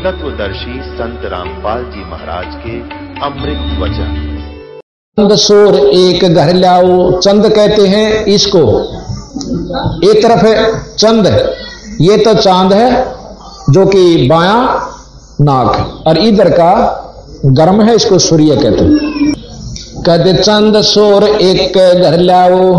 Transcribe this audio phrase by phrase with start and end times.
[0.00, 2.76] तत्वदर्शी संत रामपाल जी महाराज के
[3.26, 4.12] अमृत वचन।
[5.18, 8.62] चंद सोर एक घर लाओ चंद कहते हैं इसको।
[10.04, 10.54] एक तरफ़ है
[10.94, 11.26] चंद,
[12.00, 13.04] ये तो चाँद है,
[13.70, 14.56] जो कि बाया
[15.40, 16.72] नाक। और इधर का
[17.46, 19.32] गर्म है, इसको सूर्य कहते हैं।
[20.02, 22.72] कहते, चंद सोर एक घर लाओ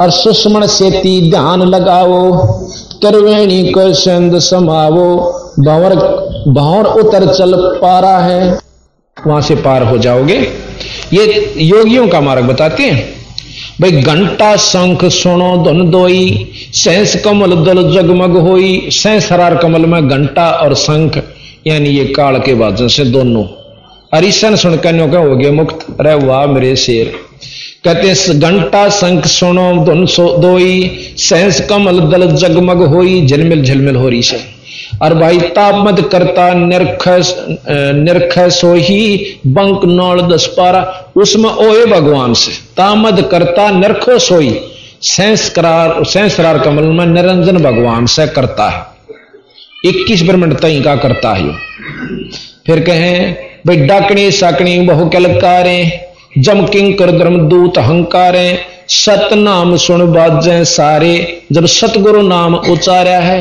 [0.00, 2.36] और सुषमण सेती ध्यान लगाओ,
[3.00, 5.08] त्रिवेणी को संद समावो
[5.60, 8.58] भंवर भंवर उतर चल पा रहा है,
[9.16, 10.36] वहाँ से पार हो जाओगे।
[11.12, 13.12] ये योगियों का मार्ग बताते हैं।
[13.80, 20.08] भाई, घंटा शंख सुनो, धुन दोई सहस कमल दल जगमग होई सहस हरार कमल में
[20.08, 21.22] घंटा और शंख,
[21.66, 23.44] यानी ये काल के वाजन से दोनों।
[24.12, 27.12] अरिशन सुनकर का हो गया मुक्त। अरे वाह, मेरे शेर।
[27.84, 30.04] कहते हैं घंटा शंख सुनो, धुन
[30.40, 34.53] दोई सहस कमल दल जगमग होई झिलमिल झलमिल हो रही से
[35.02, 37.08] और भाई तापमत करता, निरख
[37.68, 40.82] निरख सोही, बंक नौल दस पारा।
[41.16, 44.58] उसमें ओए भगवान से। तामद करता, निरखो सोई
[45.02, 48.82] संस्कार कमल में निरंजन भगवान से करता है।
[49.84, 51.52] इक्कीस ब्रह्मंड तई का करता है
[52.66, 53.34] फिर कहें,
[53.66, 56.00] भाई डाकनी साकनी बहु कलकारे,
[56.38, 63.18] जम किंग कर धर्म दूत अहंकारे सत नाम सुन बाजे सारे, जब सतगुरु नाम उचारा
[63.20, 63.40] है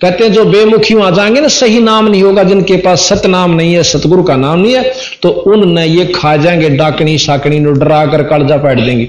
[0.00, 3.50] कहते हैं, जो बेमुखी आ जाएँगे ना, सही नाम नहीं होगा, जिनके पास सत नाम
[3.50, 8.04] नहीं है, सतगुरु का नाम नहीं है तो उन ये खा जाएँगे, डाकनी, साकनी डरा
[8.06, 9.08] कर कलजा पैट देंगे।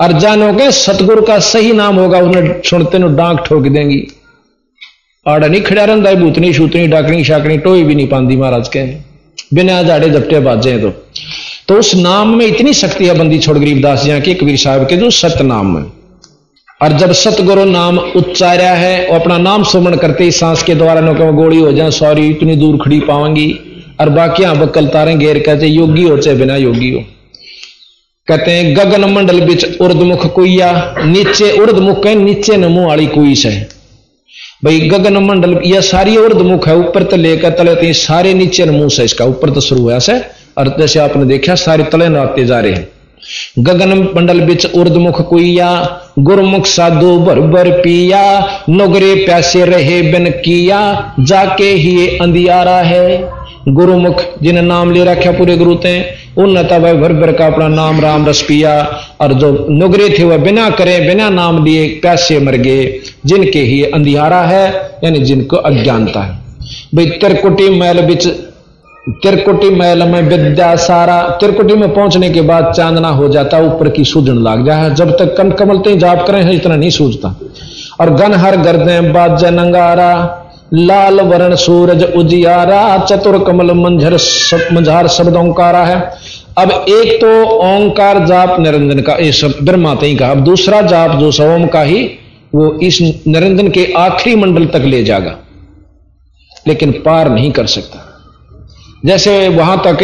[0.00, 4.02] और जानोगे, सतगुरु का सही नाम होगा, उन्हें सुनते नो डांक ठोक देंगी।
[5.26, 8.84] आड़ा नहीं खड़ा रहता भूतनी, शूतनी, डाकनी, शाकनी, टोई भी नहीं पाती महाराज के
[9.54, 10.90] बिना जाड़े जपटे बाजे तो।
[11.68, 14.96] तो उस नाम में इतनी शक्ति है बंदी छोड़ गरीबदास जी के कबीर साहब के,
[14.96, 15.82] जो सत नाम में
[16.82, 21.00] और जब सतगुरु नाम उच्चार्या है, वो अपना नाम सुमन करते ही सांस के द्वारा
[21.00, 23.50] नो गोली हो जाए, सॉरी, इतनी दूर खड़ी पावेंगी
[24.00, 27.04] और बाकी यहाँ बकल तारे घेर कहते योगी हो चाहे बिना योगी हो।
[28.28, 33.50] कहते हैं, गगन मंडल बिच उर्दमुख कुइया नीचे उर्दमुख है, नीचे नमो वाली कुई से
[34.64, 38.88] भाई, गगन मंडल, यह सारी उर्दमुख है, ऊपर तो लेकर तले तो सारे नीचे नमूह
[38.88, 40.20] से इसका, ऊपर तो शुरू हुआ से
[40.58, 42.88] और जैसे आपने देखा, सारे तले नाते जा रहे हैं।
[43.58, 45.70] गगन मंडल बिच उर्दमुख कुइया
[46.18, 48.24] गुरमुख साधु भर पिया,
[48.68, 50.80] नोगरे प्यासे रहे बिन किया,
[51.20, 53.30] जाके ही ये अंधियारा है।
[53.68, 55.92] गुरुमुख जिन नाम ले रखा पूरे गुरु ते
[56.38, 58.72] उन्नता भर भर का अपना नाम राम रस पिया,
[59.20, 62.84] और जो नुगरे थे वह बिना करे, बिना नाम लिए प्यासे मर गए,
[63.26, 64.66] जिनके ही अंधियारा है,
[65.04, 66.40] यानी जिनको अज्ञानता है।
[66.94, 68.26] भाई तिरकुटी मैल बिच
[69.08, 74.04] तिरकुटी महल में विद्या सारा। तिरकुटी में पहुँचने के बाद चांदना हो जाता, ऊपर की
[74.04, 77.34] सूझन लग जाए। जब तक कन कमलते जाप करें इतना नहीं सूझता
[78.00, 80.12] और गन हर गर्दे बाज नंगारा,
[80.74, 84.18] लाल वर्ण सूरज उजियारा, चतुर कमल मंझर
[84.72, 86.00] मंझार शब्द ओंकारा है।
[86.58, 91.18] अब एक तो ओंकार जाप निरंजन का, ये सब ब्रह्माते ही का। अब दूसरा जाप
[91.18, 92.04] जो सोम का ही,
[92.54, 95.36] वो इस निरंजन के आखिरी मंडल तक ले जाएगा।
[96.66, 98.01] लेकिन पार नहीं कर सकता।
[99.02, 100.02] जैसे वहाँ तक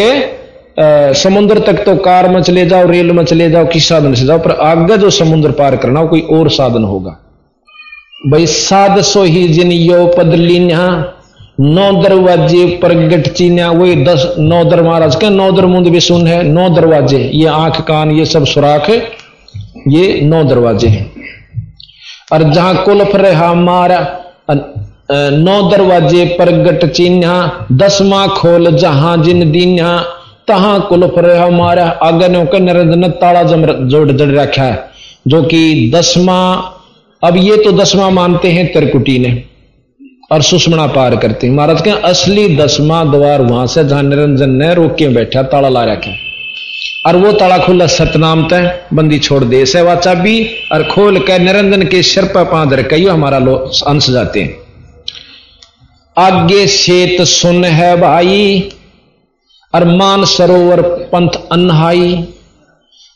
[1.17, 4.39] समुद्र तक तो कार में चले जाओ, रेल में चले जाओ, किस साधन से जाओ,
[4.39, 7.11] पर आगे जो समुद्र पार करना कोई और साधन होगा।
[8.31, 10.35] भाई साध सो ही जिन यो पद
[11.61, 16.01] नौ दरवाजे पर गट चीन्या, वही दस, नौ दर महाराज के, नौ दर मुंद भी
[16.01, 18.97] सुन है, नौ दरवाजे, ये आँख, कान, ये सब सुराख है,
[19.89, 21.11] ये नौ दरवाजे हैं।
[22.33, 23.99] और जहाँ कुल कुलफ रहा मारा
[25.11, 27.37] नौ दरवाजे पर गट चिन्हा
[27.75, 29.97] दसवा खोल जहाँ जिन दीन्हा
[30.49, 34.91] तहां कुल पर हमारा आगे ने निरंजन ताला जम जोड़ जड़ रखा है
[35.29, 36.41] जो कि दसवा
[37.23, 39.33] अब ये तो दसवा मानते हैं त्रिकुटी ने
[40.33, 44.73] और सुषमणा पार करते हैं महाराज के असली दसवा द्वार वहाँ से जहाँ निरंजन ने
[44.75, 46.17] रोक के बैठा ताला ला रखा
[47.09, 50.39] और वो ताला खुला सतनाम तय बंदी छोड़ दे से वाचा भी
[50.73, 53.57] और खोल कर निरंजन के सिर पर पाँच रखे हमारा लो
[53.89, 54.68] अंश जाते हैं
[56.19, 58.71] आगे सेत सुन है भाई
[59.75, 60.81] अरमान सरोवर
[61.13, 62.13] पंथ अनहाई।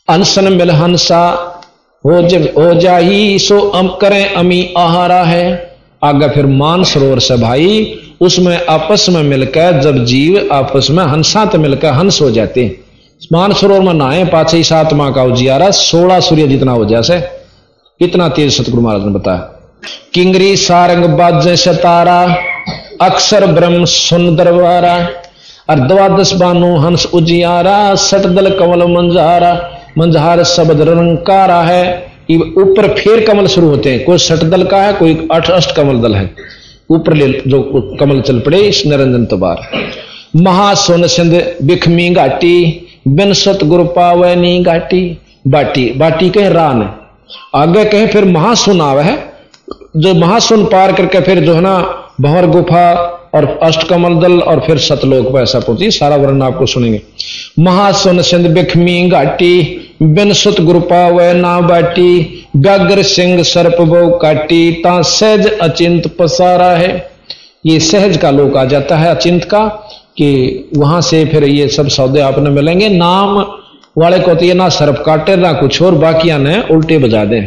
[0.07, 1.23] अनसन मिल हंसा,
[2.05, 5.45] हो जब हो जाही, सो अम करें अमी आहारा है।
[6.03, 11.45] आगे फिर मान सरोवर से भाई, उसमें आपस में मिलकर, जब जीव आपस में हंसा
[11.45, 12.65] तो मिलकर हंस हो जाते
[13.31, 17.21] मान सरोवर में नहाए, पाछे ही सात माह का उजियारा, सोलह सूर्य जितना हो जैसे
[17.99, 19.37] इतना तेज सतगुरु महाराज ने बताया।
[20.13, 22.19] किंगरी सारंग बाज सतारा
[23.01, 24.95] अक्षर ब्रह्म सुन दरबारा
[25.69, 29.53] और द्वादश बानु हंस उजियारा, सटदल कमल मंजारा।
[29.97, 35.27] मंजहार शब्द रंकारा है ऊपर फिर कमल शुरू होते हैं। कोई सटदल का है, कोई
[35.31, 36.29] अठ अष्ट कमल दल है।
[36.89, 37.61] ऊपर ले जो
[37.99, 39.67] कमल चल पड़े, इस निरंजन तबार
[40.35, 42.55] महासोन सिंध बिखमी घाटी
[43.07, 45.17] बिनसत गुरु पावनी घाटी।
[45.47, 46.89] बाटी बाटी कहे रान।
[47.55, 49.17] आगे कहे फिर महासुन आवे है।
[49.97, 52.89] जो महासुन पार करके फिर जो है ना भंवर गुफा
[53.35, 57.01] और अष्टकमल दल और फिर सतलोक पर ऐसा पहुँची सारा वर्णन आपको सुनेंगे।
[57.59, 65.01] महासुन सिंध बिखमी घाटी बिनसुत गुरुपा व ना बाटी व्याग्र सिंह सर्प बो काटी, ता
[65.01, 67.11] सहज अचिंत पसारा है।
[67.65, 69.65] ये सहज का लोक आ जाता है अचिंत का,
[70.17, 73.37] कि वहाँ से फिर ये सब सौदे आपने मिलेंगे। नाम
[73.97, 77.39] वाले को तो ये ना सर्प काटे, ना कुछ और, बाकिया ने उल्टे बजा दे।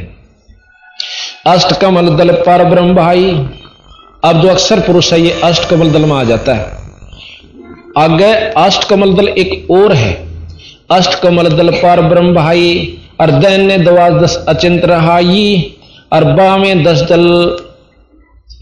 [1.47, 3.31] अष्ट कमल दल पर ब्रह्म भाई
[4.27, 6.73] अब जो अक्सर पुरुष है, ये अष्ट कमल दल में आ जाता है।
[7.99, 10.29] आगे अष्ट कमल दल एक और है।
[10.91, 15.77] अष्ट कमल दल पर ब्रह्म भाई, और दैन्य द्वादश अचिंत रहाई,
[16.13, 16.25] और
[16.59, 17.57] में दस दल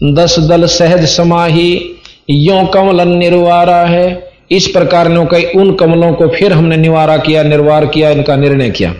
[0.03, 1.95] दस दल सहज समाही,
[2.29, 7.43] यो कमल निर्वारा है। इस प्रकार ने कई उन कमलों को फिर हमने निवारा किया,
[7.43, 8.95] निर्वार किया, इनका निर्णय किया।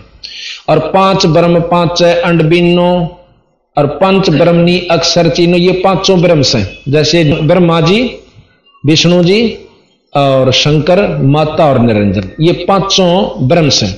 [0.69, 3.21] और पाँच ब्रह्म, पाँच अंडबिनो
[3.77, 8.01] और पंच ब्रह्मनी अक्षर चिन्ह ये पाँचों ब्रह्म हैं जैसे ब्रह्मा जी,
[8.83, 9.41] विष्णु जी
[10.13, 13.95] और शंकर, माता और निरंजन, ये पाँचों ब्रह्म हैं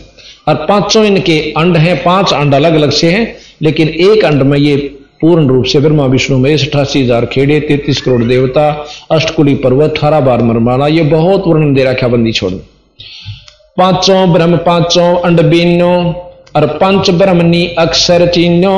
[0.47, 4.57] और पाँचों इनके अंड हैं, पाँच अंड अलग अलग से हैं, लेकिन एक अंड में
[4.57, 4.75] ये
[5.21, 8.69] पूर्ण रूप से ब्रह्मा, विष्णु में अठासी हज़ार खेड़े, तैतीस करोड़ देवता,
[9.11, 12.53] अष्टकुली पर्वत अठारह बार मरमाला, ये बहुत वर्णन दे रखा बंदी छोड़।
[13.77, 15.93] पाँचों ब्रह्म, पाँचों अंड अंडबीनो
[16.55, 18.77] और पंच ब्रह्मनी अक्षर चीनो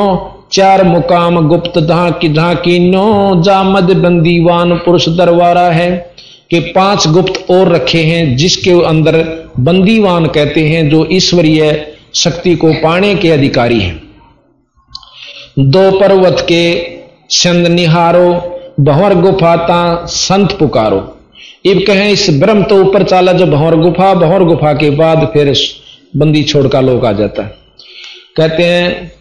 [0.52, 5.90] चार मुकाम गुप्त धाकी झाकीनो जामद बंदीवान पुरुष दरबारा है
[6.52, 9.18] के पाँच गुप्त और रखे हैं, जिसके अंदर
[9.60, 14.02] बंदीवान कहते हैं, जो ईश्वरीय शक्ति को पाने के अधिकारी हैं।
[15.60, 16.64] दो पर्वत के
[17.32, 18.30] चंद निहारो,
[18.80, 21.00] भंवर गुफाता संत पुकारो।
[21.66, 25.54] इब कहें, इस ब्रह्म तो ऊपर चाला जो भंवर गुफा भंवर गुफा के बाद फिर
[26.18, 27.58] बंदी छोड़ का लोग आ जाता है।
[28.38, 29.12] कहते हैं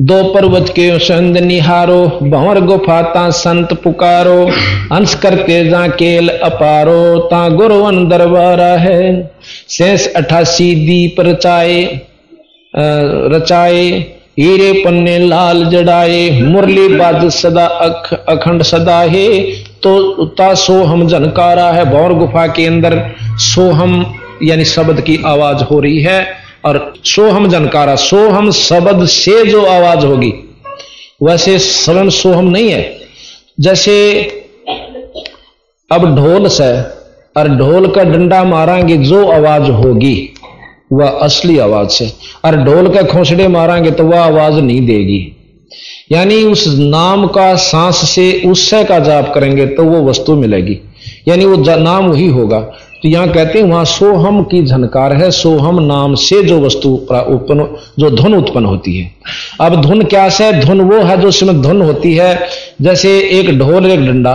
[0.00, 4.38] दो पर्वत के संद निहारो, भंवर गुफा ता संत पुकारो
[4.92, 9.02] अंश करते जा केल अपारो, ता गुरुवन दरबारा है।
[9.70, 11.82] शेष अठासी दीप रचाए
[13.34, 13.84] रचाए,
[14.38, 19.28] हीरे पन्ने लाल जड़ाए, मुरली बाज सदा अख, अखंड सदा है।
[19.82, 23.02] तो ता सोहम झनकारा है भौर गुफा के अंदर
[23.44, 24.04] सोहम
[24.42, 30.06] यानी शब्द की आवाज़ हो रही है। और सोहम जनकारा, सोहम शब्द से जो आवाज़
[30.06, 30.32] होगी,
[31.22, 32.98] वैसे सरन सोहम नहीं है।
[33.60, 33.94] जैसे
[35.90, 36.70] अब ढोल से
[37.36, 40.30] और ढोल का डंडा मारांगे, जो आवाज़ होगी,
[40.92, 42.12] वह असली आवाज़ से
[42.44, 45.36] और ढोल का खोसड़े मारांगे तो वह आवाज़ नहीं देगी।
[46.12, 50.78] यानी उस नाम का सांस से उससे का जाप करेंगे तो वो वस्तु मिलेगी।
[51.28, 52.58] यानी वो नाम वही होगा।
[53.02, 57.66] तो यहाँ कहते हैं, वहाँ सोहम की झनकार है। सोहम नाम से जो वस्तु उत्पन्न,
[57.98, 59.10] जो धुन उत्पन्न होती है।
[59.60, 60.52] अब धुन क्या से?
[60.54, 62.48] धुन वो है जो उसमें धुन होती है।
[62.82, 64.34] जैसे एक ढोल, एक डंडा,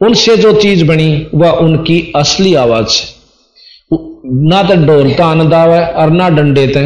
[0.00, 3.00] उनसे जो चीज़ बनी, वह उनकी असली आवाज़
[4.24, 6.84] ना तो ढोल तान दाव और ना डंडे ते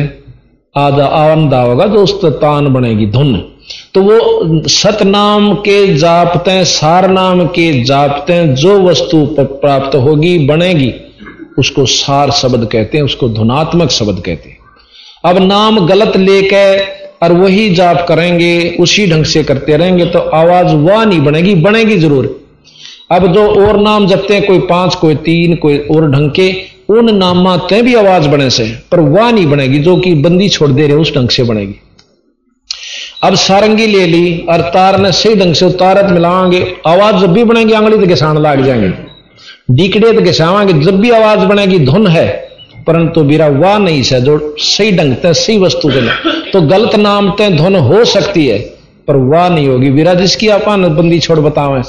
[0.74, 3.34] आदा आवन दावेगा जो उस तान बनेगी धुन।
[3.94, 10.92] तो वो सतनाम के जापते सार नाम के जापते जो वस्तु प्राप्त होगी, बनेगी,
[11.58, 14.58] उसको सार शब्द कहते हैं, उसको धुनात्मक शब्द कहते हैं।
[15.24, 16.78] अब नाम गलत लेके
[17.22, 21.96] और वही जाप करेंगे, उसी ढंग से करते रहेंगे तो आवाज़ वह नहीं बनेगी बनेगी
[21.98, 22.28] ज़रूर।
[23.12, 26.52] अब जो और नाम जपते हैं, कोई पाँच, कोई तीन, कोई और ढंग के,
[26.88, 30.86] उन नामाते भी आवाज़ बने से, पर वह नहीं बनेगी, जो कि बंदी छोड़ दे
[30.86, 31.80] रहे उस ढंग से बनेगी।
[33.26, 37.44] अब सारंगी ले ली और तार ने सही ढंग से उतारत मिलाएँगे। आवाज़ जब भी
[37.44, 38.92] बनेगी आंगली तो किसान लाग जाएँगे।
[39.70, 42.26] डीकड़े तो किसावांगे, जब भी आवाज़ बनेगी, धुन है,
[42.86, 47.30] परंतु बीरा वाह नहीं से जो सही ढंग से सही वस्तु के तो गलत नाम
[47.30, 48.58] ते धुन हो सकती है,
[49.08, 51.82] पर वाह नहीं होगी। बीरा जिसकी अपन बंदी छोड़ बतावे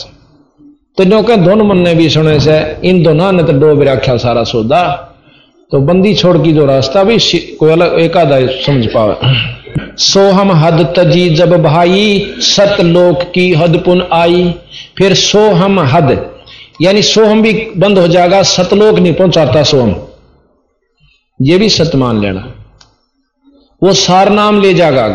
[0.98, 4.18] तो जो के धुन मन ने भी सुने से इन दोनों ने तो डो व्याख्या
[4.18, 4.82] सारा सौदा।
[5.72, 7.18] तो बंदी छोड़ की जो रास्ता भी
[7.60, 9.16] कोई अलग एक आधा समझ पावे।
[9.98, 14.54] सोहम हद तजी जब भाई सतलोक की हद पुन आई।
[14.98, 16.12] फिर सो हम हद,
[16.82, 19.96] यानी सोहम भी बंद हो जाएगा, सतलोक नहीं पहुंचाता सोहम।
[21.40, 22.54] ये भी सत मान लेना।
[23.82, 25.08] वो सार नाम ले जाएगा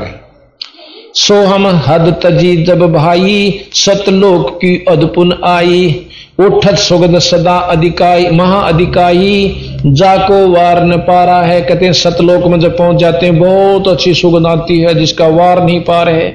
[1.14, 6.06] सोहम हद तजी जब भाई, सतलोक की अदपुन आई।
[6.40, 12.60] उठत सुगद सदा अधिकाई, महा अधिकाई। जाको वार न पारा है, कहते हैं, सतलोक में
[12.60, 16.32] जब पहुँच जाते हैं, बहुत अच्छी सुगंध आती है, जिसका वार नहीं पा रहे।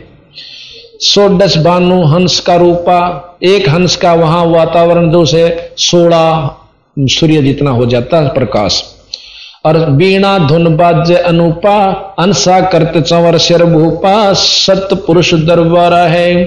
[0.99, 6.51] सोडस बानु हंस का रूपा, एक हंस का वहाँ वातावरण जो से सोलह,
[6.99, 8.96] सूर्य जितना हो जाता है प्रकाश।
[9.65, 11.85] और बीणा धुन बाज्य अनुपा
[12.19, 16.45] अंसा करत चंवर शर भूपा, सत पुरुष दरबारा है।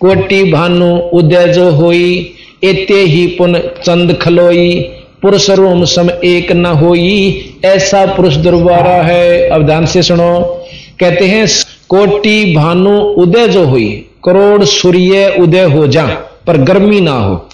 [0.00, 4.80] कोटि भानु उदय जो होई, एते ही पुन चंद खलोई।
[5.22, 10.64] पुरुष रोम सम एक न होई, ऐसा पुरुष दरबारा है। अब ध्यान से सुनो।
[11.00, 11.46] कहते हैं,
[11.88, 16.06] कोटि भानु उदय जो हुई, करोड़ सूर्य उदय हो जा,
[16.46, 17.48] पर गर्मी ना हो।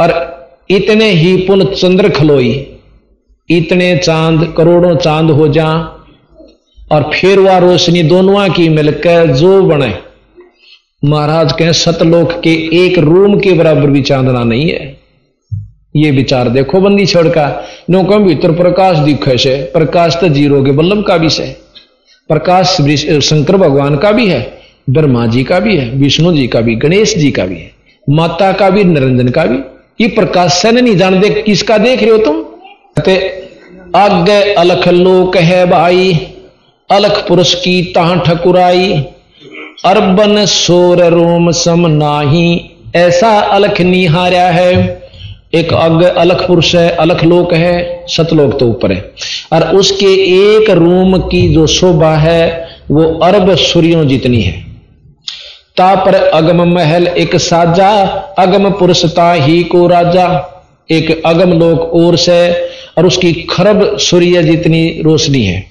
[0.00, 0.34] और
[0.70, 2.73] इतने ही पुन चंद्र खलोई।
[3.48, 5.68] इतने चाँद, करोड़ों चाँद हो जा
[6.90, 9.92] और फिर वह रोशनी दोनों की मिलकर जो बने।
[11.02, 14.96] महाराज कहें, सतलोक के एक रूम के बराबर भी चांदना नहीं है।
[15.94, 17.46] ये विचार देखो बंदी छोड़का
[17.90, 21.44] नो कम भीतर प्रकाश दिखे से प्रकाश तो ज़ीरो के बल्लभ का भी से।
[22.30, 22.76] प्रकाश
[23.22, 24.40] शंकर भगवान का भी है,
[24.90, 27.70] ब्रह्मा जी का भी है, विष्णु जी का भी, गणेश जी का भी है,
[28.06, 29.58] माता का भी निरंजन का भी।
[30.00, 32.43] ये प्रकाश से नहीं जान दे किसका देख रहे हो तुम?
[33.08, 33.42] कहते,
[33.98, 36.26] आगे अलख लोक है भाई,
[36.90, 38.92] अलख पुरुष की ताह ठकुराई
[39.84, 45.02] अरबन सोर रोम सम नाही। ऐसा अलख निहार्या है।
[45.54, 49.12] एक अग अलख पुरुष है, अलख लोक है, सतलोक तो ऊपर है।
[49.52, 50.12] और उसके
[50.46, 54.52] एक रूम की जो शोभा है, वो अरब सूर्यों जितनी है।
[55.76, 58.04] तापर अगम महल एक साजा,
[58.38, 60.50] अगम पुरुषता ही को राजा।
[60.90, 65.64] एक अगम लोक और से और उसकी खरब सूर्य जितनी रोशनी है।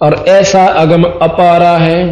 [0.00, 2.04] और ऐसा अगम अपारा है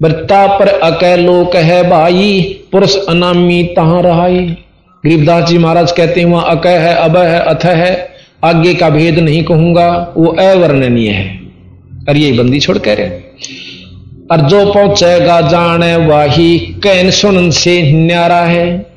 [0.00, 4.38] वृत्ता पर अकैलोक है भाई पुरुष अनामी तहा रहाई।
[5.04, 8.08] गरीबदास जी महाराज कहते हैं, वहाँ अकय है अब है अथ है,
[8.44, 11.28] आगे का भेद नहीं कहूँगा, वो अवर्णनीय है।
[12.08, 13.08] और यही बंदी छोड़ कह रहे
[14.30, 18.89] और जो पहुंचेगा जाने वाही, कैन सुन से न्यारा है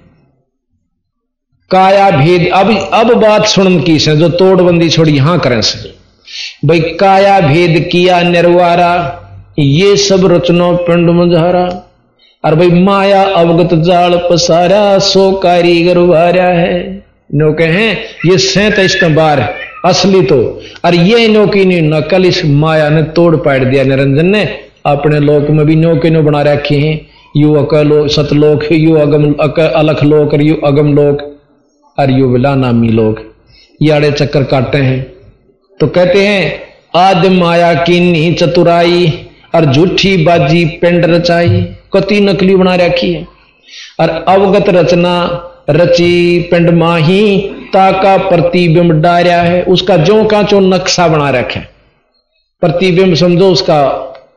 [1.74, 5.90] काया भेद अब अब बात सुन की से जो तोड़बंदी छोड़ी यहाँ करें से।
[6.66, 8.92] भाई काया भेद किया निर्वारा
[9.60, 11.66] ये सब रचनो पिंड मुझारा
[12.44, 17.04] और भाई माया अवगत जाल पसारा सो कारीगर वारा है।
[17.36, 17.90] नो कहे
[18.26, 19.40] ये सैतीस बार
[19.86, 20.38] असली तो।
[20.86, 24.44] और ये नो की नहीं नकल इस माया ने तोड़ पाड़ दिया निरंजन ने।
[24.86, 27.00] अपने लोक में भी नो के नो बना रखे हैं।
[27.38, 31.30] यू अकलो सतलोक यू अगम अक, अलख लोक और यू अगम लोक।
[32.00, 33.22] और विला नामी लोग।
[33.82, 35.02] ये आड़े चक्कर काटते हैं।
[35.80, 36.60] तो कहते हैं,
[36.96, 41.62] आद माया की नी चतुराई, और झूठी बाजी पेंड रचाई,
[41.94, 43.28] कति नकली बना रखी है।
[44.00, 47.38] और अवगत रचना रची पिंड माही,
[47.74, 51.60] ताका प्रतिबिंब डारिया है। उसका जो का चो नक्शा बना रखे
[52.62, 53.88] प्रतिबिंब समझो उसका,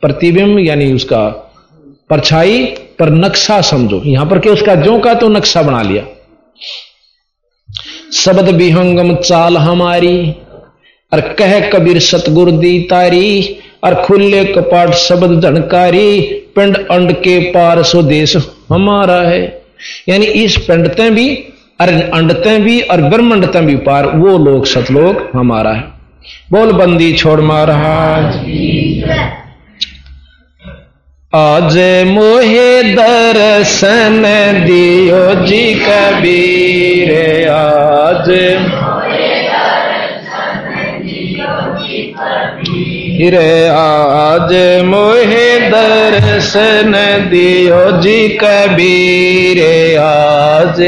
[0.01, 1.29] प्रतिबिंब यानी उसका
[2.11, 2.65] परछाई
[2.99, 6.03] पर नक्शा समझो। यहाँ पर के उसका जो का तो नक्शा बना लिया।
[8.13, 10.35] शब्द विहंगम चाल हमारी,
[11.13, 16.21] और कह कबीर सतगुर दी तारी और खुले कपाट शब्द झणकारी
[16.57, 18.37] पिंड अंड के पार स्वदेश
[18.73, 19.63] हमारा है।
[20.09, 21.35] यानी इस पिंडते भी,
[21.81, 25.85] और अंडते भी, और ब्रह्मंडते भी पार, वो लोग सतलोक हमारा है।
[26.51, 28.35] बोल बंदी छोड़ महाराज।
[31.37, 31.75] आज
[32.07, 34.23] मोहे दर्शन
[34.67, 37.11] दियो जी कबीर,
[37.51, 38.29] आज
[43.35, 44.53] रे आज
[44.87, 46.93] मोहे दर्शन
[47.31, 49.61] दियो जी कबीर,
[50.01, 50.81] आज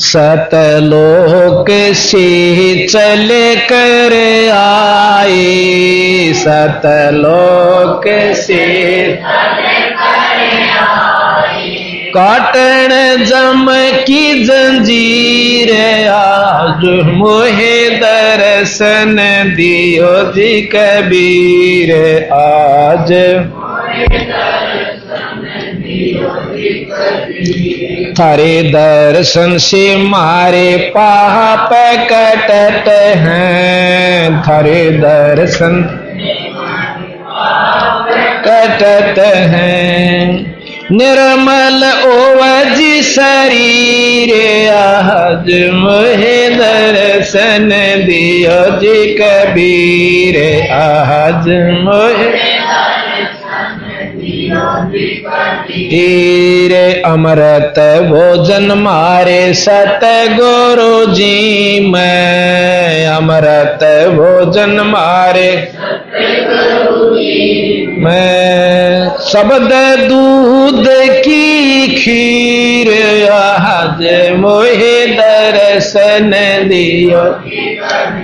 [0.00, 4.12] सतलोक से चले कर
[4.52, 8.04] आए। सतलोक
[8.36, 8.66] से
[12.08, 13.66] काटन जम
[14.04, 15.72] की जंजीर,
[16.08, 19.16] आज मोहे दर्शन
[19.56, 21.92] दियो जी कबीर।
[22.32, 23.12] आज
[28.18, 31.68] थारे दर्शन से मारे पाप
[32.12, 35.76] कटत हैं। थारे दर्शन
[38.46, 39.18] कटत
[39.52, 40.56] हैं।
[40.92, 44.32] निर्मल ओवज शरीर
[44.72, 47.68] आज मोहे दर्शन
[48.06, 50.36] दियो जी कबीर।
[50.72, 51.48] आज
[51.84, 52.48] मोहे
[55.70, 65.72] हीरे अमृत भोजन मारे सत गुरु जी मैं। अमृत भोजन मारे
[67.98, 69.72] मैं। शब्द
[70.08, 70.86] दूध
[71.18, 72.88] की खीर
[73.30, 76.30] आज मोहे दर्शन
[76.64, 77.40] दियो।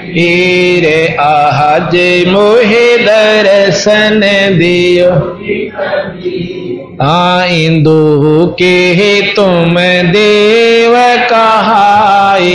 [0.06, 4.20] हीरे आज मोहे दर्शन
[4.52, 5.40] दियो।
[7.02, 9.74] आ इंदु के तुम
[10.12, 10.92] देव
[11.30, 12.50] कहाई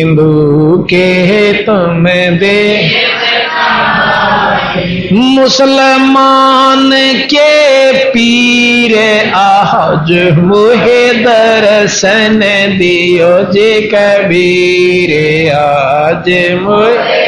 [0.00, 2.04] इंदु के तुम
[2.42, 2.90] देव
[5.12, 6.90] मुसलमान
[7.34, 8.94] के पीर
[9.34, 12.40] आज मुहे दर्शन
[12.78, 15.10] दियो जे कबीर,
[15.54, 16.28] आज
[16.62, 17.19] मुहे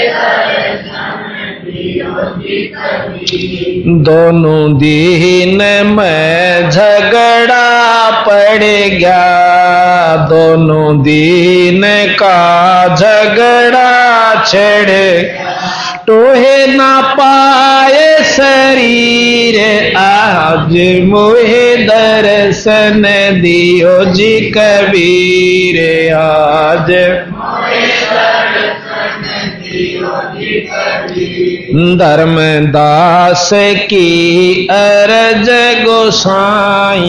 [3.87, 11.83] दोनों दिन में झगड़ा पड़ गया। दोनों दिन
[12.15, 14.91] का झगड़ा छड़
[16.07, 19.59] टोहे ना पाए शरीर।
[19.97, 20.73] आज
[21.05, 23.03] मोहे दर्शन
[23.43, 25.79] दियो जी कबीर।
[26.15, 26.91] आज
[31.75, 33.51] धर्मदास
[33.91, 35.49] की अरज
[35.85, 37.07] गोसाई।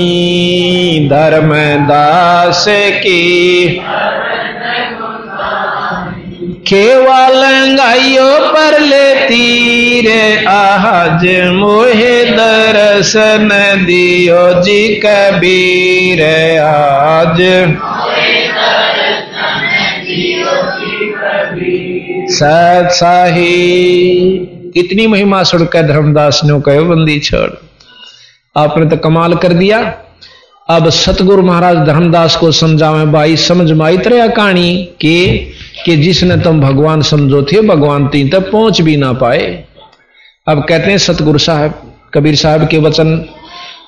[1.11, 3.23] धर्मदास की
[6.67, 13.49] केवलंगाइयो पर लेती रे आज मोहे दर्शन
[13.85, 16.23] दियो जी कबीर।
[16.59, 17.41] आज
[22.29, 23.59] सत्साही
[24.77, 27.49] इतनी महिमा सुनकर धर्मदास ने कहो बंदी छोड़।
[28.57, 29.99] आपने तो कमाल कर दिया।
[30.69, 35.37] अब सतगुरु महाराज धर्मदास को समझावे, भाई, समझ में आई तरह कहानी के,
[35.85, 39.63] कि जिसने तुम भगवान समझो थे, भगवान तीन तक पहुँच भी ना पाए।
[40.47, 43.25] अब कहते हैं सतगुरु साहब, कबीर साहब के वचन,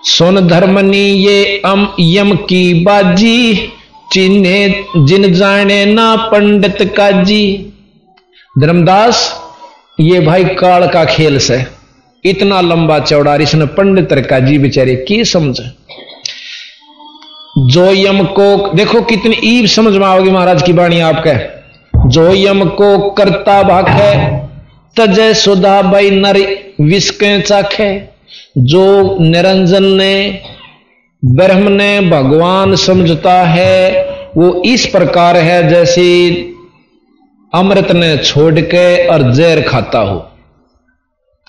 [0.04, 3.70] सुन धर्मनी ये अम यम की बाजी,
[4.12, 7.74] चिन्हे जिन जाने ना पंडित काजी।
[8.60, 9.45] धर्मदास
[10.00, 11.66] ये भाई काल का खेल से।
[12.26, 15.60] इतना लंबा चौड़ा इसने पंडित काजी बेचारे की समझ?
[17.68, 21.34] जो यम को, देखो कितनी ईब समझ में आओगी महाराज की बाणी आपका।
[22.08, 24.38] जो यम को करता भाखे
[24.96, 26.38] तजय सुधा भाई नर
[26.82, 28.10] विस्के चाखे।
[28.58, 30.42] जो निरंजन ने,
[31.26, 36.04] ब्रह्म ने भगवान समझता है, वो इस प्रकार है जैसे
[37.56, 40.32] अमृत ने छोड़ के और जहर खाता हो।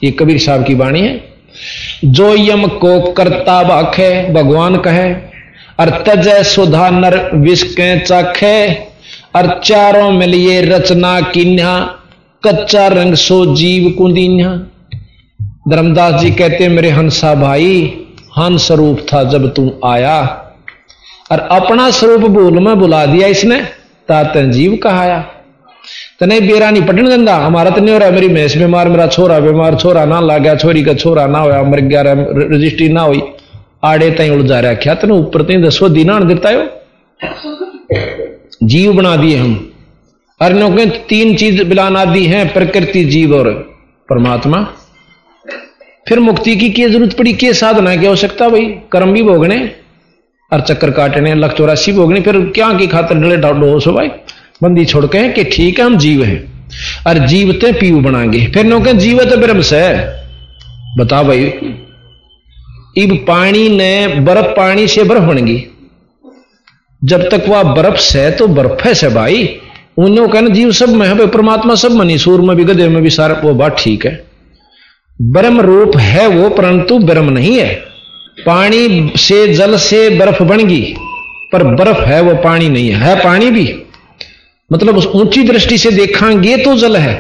[0.05, 1.25] ये कबीर साहब की वाणी है।
[2.05, 5.15] जो यम को करता बाखे भगवान कहे,
[5.81, 8.75] और तजय सुधा नर विष के चाखे,
[9.37, 11.95] और चारों मिलिए रचना किन्या
[12.45, 14.51] कच्चा रंग सो जीव कुंदिन्या
[15.69, 18.01] धर्मदास जी कहते मेरे हंसा भाई,
[18.39, 20.43] हंस स्वरूप था जब तू आया।
[21.33, 23.61] और अपना स्वरूप भूल में बुला दिया इसने
[24.09, 25.25] तातन जीव कहाया।
[26.21, 29.07] तो नहीं बेरा नहीं पटन दंदा। हमारा तो नहीं हो रहा मेरी भैंस बीमार, मेरा
[29.09, 33.01] छोरा बीमार, छोरा ना ला गया, छोरी का छोरा ना होया, मर गया रजिस्ट्री ना
[33.03, 33.23] हुई।
[33.85, 36.69] आड़े तई उलझा रहा क्या तेन ऊपर तई दसो दीना देता है
[38.65, 39.55] जीव बना दिए हम।
[40.41, 43.51] अर्णों के तीन चीज़ बिलाना दी है, प्रकृति, जीव और
[44.09, 44.63] परमात्मा।
[46.07, 48.65] फिर मुक्ति की क्या ज़रूरत पड़ी क्या साधना की आवश्यकता भाई?
[48.93, 49.59] कर्म भी भोगने,
[50.53, 54.09] और चक्कर काटने, लख चौरासी भोगने, फिर क्या की खातर डले डोस हो सो भाई?
[54.63, 56.69] बंदी छोड़ के कि ठीक है हम जीव हैं।
[57.07, 59.83] और जीवते पीव बनाएँगे। फिर नो के जीवत ब्रह्म से।
[60.99, 61.45] बता भाई
[62.99, 65.65] इब पानी ने बर्फ़ पानी से बर्फ़ बन गई
[67.05, 69.59] जब तक वह बर्फ़ से तो बर्फ़ है से भाई।
[69.99, 73.11] उन्होंने कहना जीव सब में है परमात्मा सब मनी सूर में भी गधे में भी
[73.11, 74.25] सारा वो बात ठीक है।
[75.23, 77.75] ब्रह्म रूप है वो परंतु ब्रह्म नहीं है।
[78.47, 80.95] पानी से जल से बर्फ़ बन गई
[81.53, 83.67] पर बर्फ़ है वो पानी नहीं है, है पानी भी?
[84.71, 87.15] मतलब उस ऊँची दृष्टि से देखेंगे तो जल है,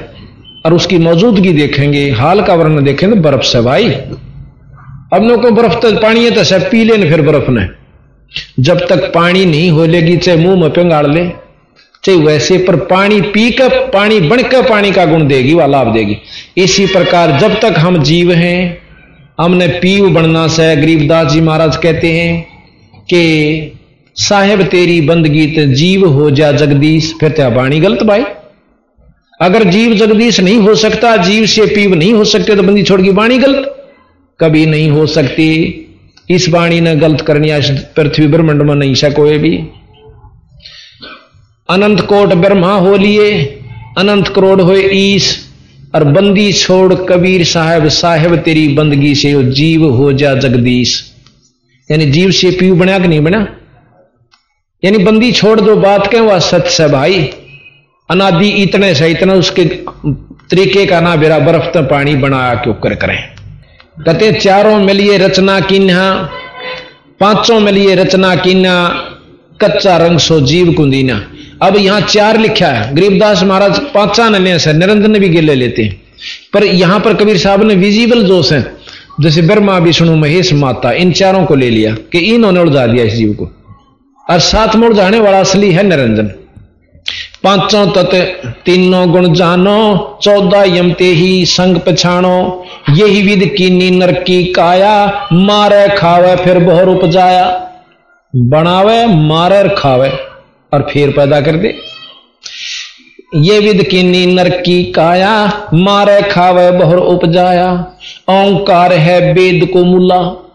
[0.66, 5.50] और उसकी मौजूदगी देखेंगे, हाल का वर्ण देखें तो बर्फ़ से भाई। अब नो को
[5.52, 7.66] बर्फ़ तो पानी है तो सब पी लेन फिर बर्फ़ ने।
[8.60, 11.24] जब तक पानी नहीं हो लेगी चाहे मुँह में पिंगाड़ ले,
[12.04, 16.16] चाहे वैसे पर पानी पी कर पानी बनकर पानी का गुण देगी, वह लाभ देगी।
[16.56, 18.78] इसी प्रकार जब तक हम जीव हैं,
[19.40, 22.42] हमने पीव बनना से गरीबदास जी महाराज कहते हैं
[23.08, 23.75] कि
[24.16, 28.24] साहेब, तेरी बंदगी ते जीव हो जा जगदीश, फिर त्या बाणी गलत भाई।
[29.40, 33.02] अगर जीव जगदीश नहीं हो सकता, जीव से पीव नहीं हो सकते तो बंदी छोड़
[33.02, 33.72] की बाणी गलत।
[34.40, 35.82] कभी नहीं हो सकती।
[36.30, 37.50] इस बाणी ने गलत करनी
[37.96, 39.56] पृथ्वी ब्रह्मंड में नहीं सा कोई भी।
[41.70, 43.44] अनंत कोट ब्रह्मा हो लिए,
[43.98, 45.46] अनंत करोड़ हो ईश,
[45.94, 51.12] और बंदी छोड़ कबीर साहब, साहेब, तेरी बंदगी से जीव हो जा जगदीश।
[51.90, 53.56] यानी जीव से पीव बना कि नहीं बना?
[54.84, 57.30] यानी बंदी छोड़ दो बात कहें वह सच से भाई।
[58.10, 59.64] अनादि इतने से इतना, उसके
[60.50, 63.22] तरीके का ना बेरा बर्फ़ तो पानी बनाया क्यों कर करें?
[64.04, 66.30] कहते, चारों मिलिए रचना किन्हा,
[67.20, 68.88] पाँचों मिलिए रचना किन्हा,
[69.60, 71.30] कच्चा रंग सो जीव कुंदीना।
[71.62, 75.82] अब यहाँ चार लिखा है। गरीबदास महाराज पांचा न ले से, निरंजन भी गिले लेते
[75.82, 76.02] हैं।
[76.52, 78.76] पर यहाँ पर कबीर साहब ने विजिबल जोश है।
[79.20, 83.12] जैसे ब्रह्मा, विष्णु, महेश, माता, इन चारों को ले लिया कि इन्होंने उलझा दिया इस
[83.12, 83.55] जीव को।
[84.30, 86.26] और साथ में जाने वाला असली है निरंजन।
[87.44, 94.44] पाँचों तत्, तीनों गुण जानो, चौदह यमते ही संग पछाणो यही विद कीनी नर की
[94.44, 97.70] काया, मारे खावे फिर बहुर उपजाया।
[98.36, 100.10] बनावे, मारे खावे,
[100.72, 101.76] और फिर पैदा कर दे।
[103.34, 107.72] ये विद कीनी नर की काया, मारे खावे, बहुर उपजाया।
[108.30, 110.45] ओंकार है वेद को मुला।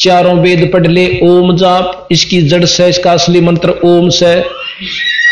[0.00, 4.44] चारों वेद पढ़ ले, ओम जाप, इसकी जड़ से इसका असली मंत्र ओम से।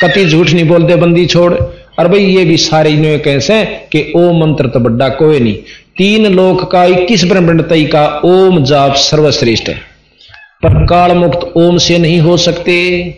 [0.03, 1.55] कति झूठ नहीं बोलते, बंदी छोड़।
[1.99, 5.55] और भाई, ये भी सारे इन्होंने कैसे कि ओम मंत्र तो बड्डा कोई नहीं।
[5.97, 9.75] तीन लोक का इक्कीस ब्रह्मंड तई का ओम जाप सर्वश्रेष्ठ है।
[10.63, 13.09] पर काल मुक्त ओम से नहीं हो सकते।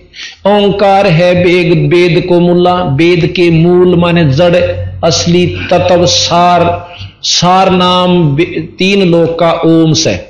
[0.46, 4.56] ओंकार है वेद वेद को मुल्ला वेद के मूल माने जड़,
[5.04, 6.88] असली तत्व सार।
[7.22, 8.38] सार नाम
[8.78, 10.27] तीन लोक का ओम से।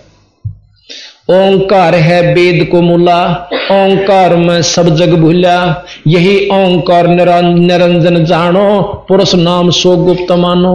[1.28, 3.22] ओंकार है वेद को मूला,
[3.72, 10.74] ओंकार में सब जग भूला। यही ओंकार निरंजन जानो, पुरुष नाम सो गुप्त मानो।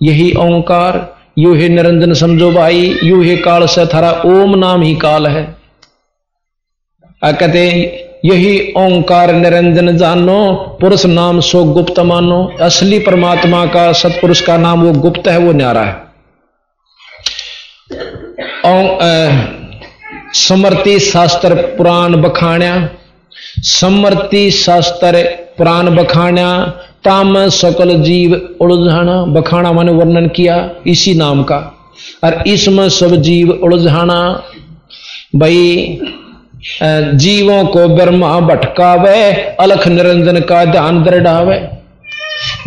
[0.00, 0.98] यही ओंकार,
[1.38, 5.42] यू ही निरंजन समझो भाई, यू ही काल से थारा ओम नाम ही काल है।
[7.22, 7.64] कहते
[8.24, 10.40] यही ओंकार निरंजन जानो,
[10.80, 15.52] पुरुष नाम सो गुप्त मानो। असली परमात्मा का, सतपुरुष का नाम वो गुप्त है, वो
[15.52, 16.08] न्यारा है।
[20.34, 22.88] समर्ति शास्त्र पुराण बखाण्या।
[23.58, 25.22] समर्ति शास्त्र
[25.58, 26.66] पुराण बखाण्या,
[27.04, 31.58] ताम सकल जीव उलझाना। बखाना मैंने वर्णन किया इसी नाम का।
[32.24, 34.20] और इसमें सब जीव उलझाना।
[35.36, 35.98] भाई
[37.14, 41.58] जीवों को ब्रह्मा भटकावे, अलख निरंजन का ध्यान दृढ़ावे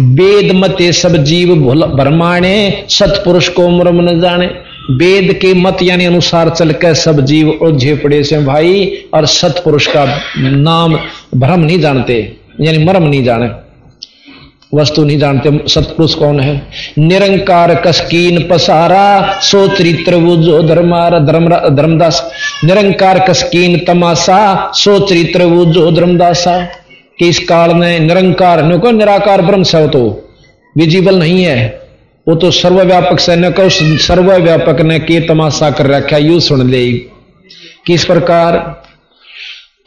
[0.02, 1.56] वेद मते सब जीव
[1.95, 4.45] भरमाणे सतपुरुष को मुरम न जाने
[4.91, 9.87] वेद के मत यानी अनुसार चल के सब जीव उलझे पड़े से भाई, और सतपुरुष
[9.87, 10.05] का
[10.37, 10.95] नाम
[11.35, 13.49] भ्रम नहीं जानते, यानी मरम नहीं जाने।
[14.73, 16.55] वस्तु नहीं जानते सतपुरुष कौन है।
[16.99, 22.23] निरंकार कसकीन पसारा सो चरित्र वो धर्मार धर्म धर्मदास।
[22.63, 26.59] निरंकार कसकीन तमाशा सो चरित्र वो जो धर्मदासा।
[27.19, 30.29] कि इस काल में निरंकार निराकार ब्रह्म से तो
[30.77, 31.82] विजिबल नहीं है।
[32.27, 36.91] वो तो सर्वव्यापक से न कहो सर्वव्यापक ने के तमाशा कर रखा यू सुन ले।
[37.88, 38.83] किस प्रकार?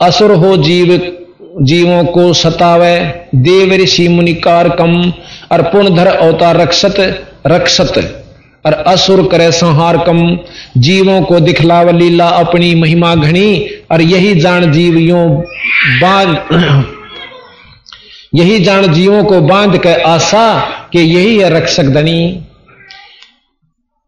[0.03, 1.17] असुर हो जीव,
[1.63, 3.01] जीवों को सतावे,
[3.35, 5.13] देव ऋषि मुनिकार कम
[5.53, 8.25] और पुनधर अवतार रक्षत रक्षत।
[8.67, 10.39] और असुर करे संहार कम
[10.77, 15.45] जीवों को दिखलाव लीला अपनी महिमा घनी, और यही जान जीव यो
[16.03, 16.39] बाँध,
[18.35, 22.43] यही जान जीवों को बाँध के आशा कि यही है रक्षक धनी।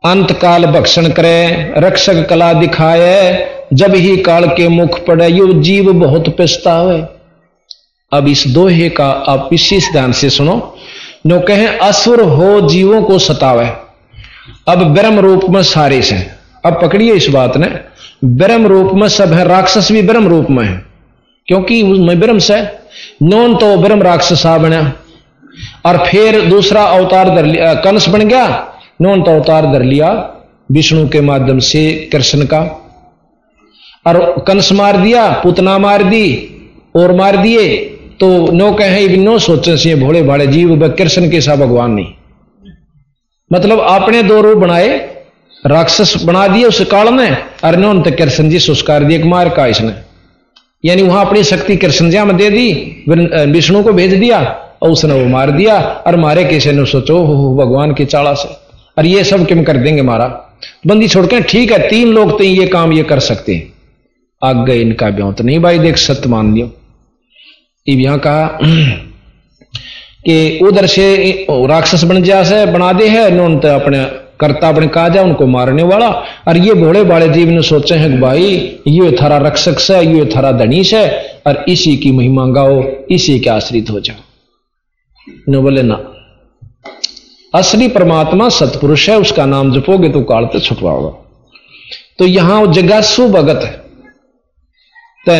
[0.05, 5.93] अंत काल भक्षण करे, रक्षक कला दिखाए, जब ही काल के मुख पड़े, यो जीव
[5.93, 7.05] बहुत पछतावे।
[8.13, 10.77] अब इस दोहे का आप विशेष ध्यान से सुनो।
[11.27, 13.69] जो कहे, असुर हो जीवों को सतावे।
[14.69, 16.27] अब ब्रह्म रूप में सारे से।
[16.67, 17.71] अब पकड़िए इस बात ने।
[18.25, 20.85] ब्रह्म रूप में सब है, राक्षस भी ब्रह्म रूप में है।
[21.47, 21.83] क्योंकि
[22.15, 22.63] ब्रह्म से।
[23.23, 24.93] नोन तो ब्रह्म राक्षस आ बना।
[25.89, 28.47] और फिर दूसरा अवतार धर लिया, कंस बन गया
[29.03, 30.11] नौन तो अवतार धर लिया,
[30.73, 32.61] विष्णु के माध्यम से कृष्ण का।
[34.07, 36.27] और कंस मार दिया, पुतना मार दी,
[36.97, 37.77] और मार दिए
[38.21, 42.13] तो नो कहे नो सोचे से भोले भाड़े, जीव कृष्ण के सा भगवान नहीं।
[43.51, 44.97] मतलब आपने दो रूप बनाए,
[45.65, 49.67] राक्षस बना दिए उस काल में, और नो तो कृष्ण जी सुस्कार दिए मार का
[49.67, 49.93] इसने।
[50.85, 52.73] यानी वहाँ अपनी शक्ति कृष्ण जी में दे दी
[53.53, 54.41] विष्णु को भेज दिया
[54.83, 58.49] और उसने वो मार दिया और मारे कैसे ने सोचो हो भगवान की चाड़ा से।
[58.99, 60.27] और ये सब किम कर देंगे मारा।
[60.87, 63.73] बंदी छोड़ के, ठीक है, तीन लोग तो ये काम ये कर सकते हैं।
[64.45, 66.71] आग गए, इनका ब्यों तो नहीं, भाई, देख, सत्य मान लियो।
[67.89, 68.59] यहाँ कहा
[70.27, 71.17] कि उधर से
[71.51, 74.05] राक्षस बन जा से, बना दे है उन्होंने तो अपने
[74.41, 76.09] करता, अपने कहा जाए उनको मारने वाला।
[76.49, 80.25] और ये भोले बाले जीव ने सोचे हैं कि भाई, ये थारा रक्षक से, ये
[80.37, 84.28] थारा धनीश है और इसी की महिमा गाओ, इसी के आश्रित हो जाओ।
[85.49, 85.99] नो बोले ना
[87.55, 91.11] असली परमात्मा सतपुरुष है, उसका नाम जपोगे तो काल तो छुटवाओगा
[92.19, 93.85] तो यहाँ जगासु भगत
[95.27, 95.37] ते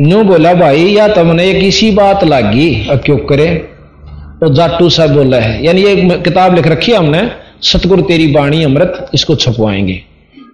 [0.00, 2.74] न्यू बोला, भाई, या तुमने एक इसी बात लागी?
[3.04, 3.46] क्यों करे?
[4.40, 7.30] तो जाटू साहब बोला है, यानी ये किताब लिख रखी है हमने,
[7.62, 10.02] सतगुरु तेरी बाणी अमृत, इसको छपवाएँगे।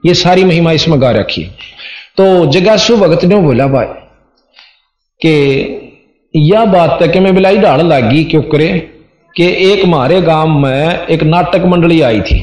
[0.07, 1.49] ये सारी महिमा इसमें गा रखी है।
[2.16, 3.87] तो जगासु भगत ने बोला, भाई,
[5.21, 5.91] कि
[6.35, 8.68] यह बात है कि मैं बिलाई ढाल लागी क्यों करे
[9.37, 12.38] कि एक मारे गाँव में एक नाटक मंडली आई थी।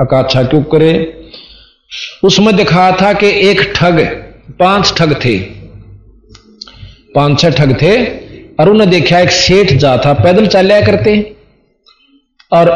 [0.00, 0.92] अकाछा क्यों करे
[2.24, 4.00] उसमें दिखा था कि एक ठग,
[4.60, 5.38] पाँच ठग थे।
[7.14, 7.94] पाँच छह ठग थे,
[8.54, 11.36] और उन्हें देखा एक सेठ जा था, पैदल चलिया करते।
[12.52, 12.68] और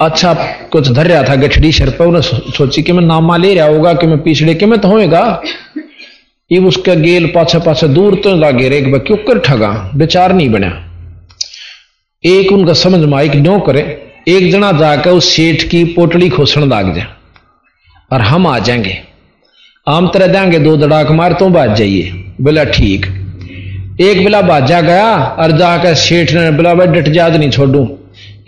[0.00, 0.34] अच्छा
[0.72, 3.92] कुछ धर रहा था, गठड़ी शर पर उन्हें सोची कि मैं नामा ले रहा होगा,
[3.94, 5.42] कि मैं पिछड़े, के मैं तो होएगा
[6.52, 9.90] ये उसका गेल पाछे पाछे दूर तो लागे रे एक क्यों कर ठगा?
[9.94, 10.86] विचार नहीं बना।
[12.24, 14.12] एक उनका समझ में आई कि नो करे?
[14.28, 17.06] एक जना जाकर उस सेठ की पोटली खोसण लाग जाए
[18.12, 18.98] और हम आ जाएँगे।
[19.88, 22.10] आम तरह देंगे, दो दड़ाक मार तो बाज जाइए।
[22.40, 23.06] बोला, ठीक।
[24.00, 27.98] एक बिला बाजा गया और जाकर सेठ ने बोला, भाई, डट जाद नहीं छोड़ू।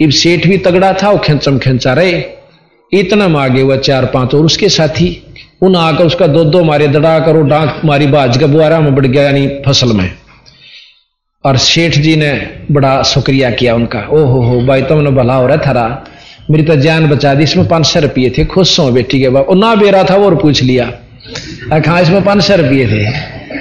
[0.01, 2.23] इब सेठ भी तगड़ा था, वो खेचम खेचा रहे।
[2.93, 5.32] इतना में आगे हुआ चार पाँच और उसके साथी।
[5.63, 9.07] उन आकर उसका दो दो मारे, दड़ा करो, डांक मारी बाज का बुआरा में बढ़
[9.07, 10.11] गया यानी फ़सल में।
[11.45, 12.31] और सेठ जी ने
[12.71, 15.85] बड़ा शुक्रिया किया उनका। ओ हो हो भाई तुमने भला हो रहा थारा।
[16.51, 19.47] मेरी तो जान बचा दी, इसमें पाँच सौ रुपये थे, खुश हो बेटी के बाद
[19.57, 20.93] ना बेरा था, वो और पूछ लिया।
[21.87, 23.05] हाँ इसमें पाँच सौ रुपये थे?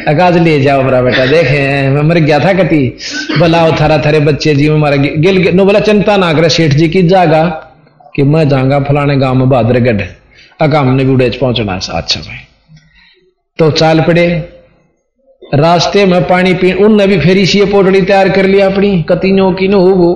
[0.08, 2.98] अकाज ले जाओ मेरा बेटा, देखे मैं मर गया था कति
[3.40, 6.74] भला हो थारा, थारे बच्चे जी में मारा गिल नो बोला चिंता ना करे सेठ
[6.74, 7.44] जी की, जागा
[8.16, 10.02] कि मैं जाऊँगा फलाने गाँव में बहादुरगढ़
[10.68, 12.40] भी उड़े पहुँचना अच्छा भाई
[13.60, 14.28] तो चाल पड़े,
[15.56, 19.68] रास्ते में पानी पी, उनने भी फेरी सी पोटड़ी तैयार कर लिया अपनी कतियों की
[19.68, 20.12] नो वो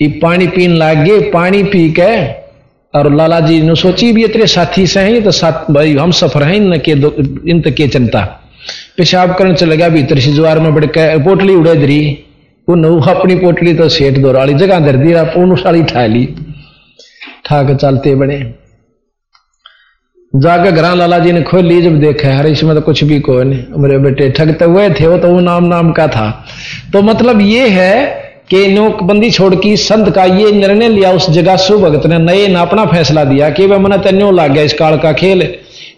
[0.00, 2.16] ये पानी पीन लाग गए पानी पी के,
[2.94, 6.42] और लाला जी ने सोची भी इतने साथी से हैं तो साथ भाई, हम सफ़र
[6.42, 6.92] हैं इन के
[7.50, 8.20] इन तक के चिंता
[8.96, 12.00] पेशाब करने चले गया, भीतर से ज्वार में बढ़ के पोटली उड़े दरी।
[12.68, 16.24] वो नऊ अपनी पोटली तो सेठ दो जगह धर दी पूर्ण साड़ी ठा ली
[17.44, 18.38] ठा के चलते बड़े।
[20.32, 23.80] जाकर घर लाला जी ने खोल जब देखा हर इसमें तो कुछ भी कोई नहीं।
[23.82, 26.30] मेरे बेटे ठगते हुए थे वो तो वो नाम नाम का था।
[26.92, 27.94] तो मतलब ये है
[28.50, 32.60] कि नोकबंदी छोड़ की संत का ये निर्णय लिया उस जगह सुभगत ने नए ने
[32.60, 35.42] अपना फैसला दिया कि वह मन तेन्यो लाग गया इस काल का खेल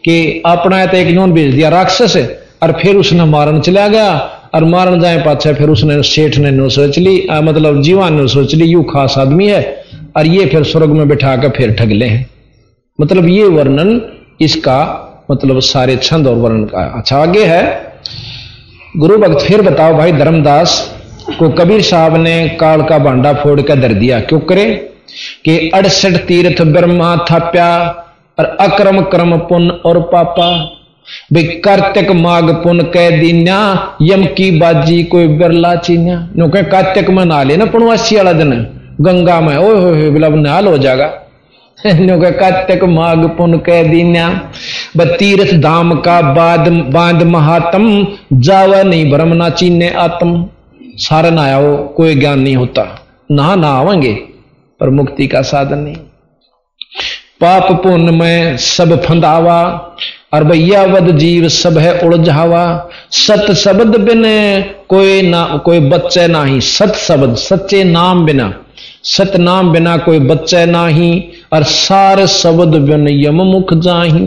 [0.05, 2.17] कि अपना तो एक नोन भेज दिया राक्षस
[2.63, 4.09] और फिर उसने मारन चला गया
[4.55, 8.27] और मारन जाए पाछे फिर उसने सेठ ने नो सोच ली आ, मतलब जीवान ने
[8.29, 9.63] सोच ली यू खास आदमी है
[10.17, 12.11] और ये फिर स्वर्ग में बैठा कर फिर ठग ले
[12.99, 14.01] मतलब ये वर्णन
[14.43, 17.93] इसका मतलब सारे छंद और वर्णन का अच्छा आगे है।
[18.97, 20.97] गुरु भक्त, फिर बताओ भाई, धर्मदास
[21.39, 24.89] को कबीर साहब ने काल का भांडा फोड़ कर धर दिया। क्यों करे?
[25.45, 27.79] कि अड़सठ तीर्थ ब्रह्मा थाप्या
[28.39, 30.59] और अक्रम क्रम पुन और पापा।
[31.33, 37.43] भाई कार्तिक माघ पुन कह दीन्या, यम की बाजी कोई बिरला चीन्या। कार्तिक में ना
[37.43, 38.67] लेना पुणवासी वाला दिन?
[39.01, 41.22] गंगा में ओ हो बिला नाल हो जाएगा।
[41.87, 44.29] नो कह कार्तिक माघ पुन कह दीन्या।
[44.97, 45.05] ब
[45.55, 50.47] धाम का बाद बाँध महात्म, जावा नहीं भ्रम ना चीने आत्म।
[50.97, 52.83] सारे ना आओ कोई ज्ञान नहीं होता।
[53.31, 54.13] ना ना आवेंगे,
[54.81, 55.97] पर मुक्ति का साधन नहीं।
[57.41, 59.63] पाप पुण्य में सब फंदावा,
[60.35, 64.23] और भैया वद जीव सब है उलझावा। सत शब्द बिन
[64.89, 68.55] कोई ना कोई बच्चे नाही सत शब्द, सच्चे नाम बिना।
[69.05, 71.13] सत नाम बिना कोई बच्चे नाही,
[71.53, 74.25] और सार शब्द बिन यम मुख जाही।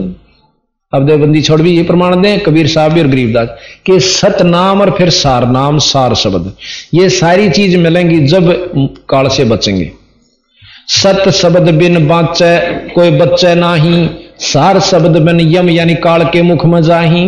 [0.92, 3.48] अब देवबंदी छोड़ भी ये प्रमाण दें, कबीर साहब भी और गरीबदास
[3.86, 6.52] कि सत नाम और फिर सार नाम सार शब्द।
[6.94, 8.52] ये सारी चीज़ मिलेंगी जब
[9.08, 9.90] काल से बचेंगे।
[10.88, 12.56] सत शब्द बिन बाचे,
[12.90, 14.08] कोई बच्चे नाही,
[14.42, 17.26] सार शब्द बिन यम, यानी काल के मुख में जाही।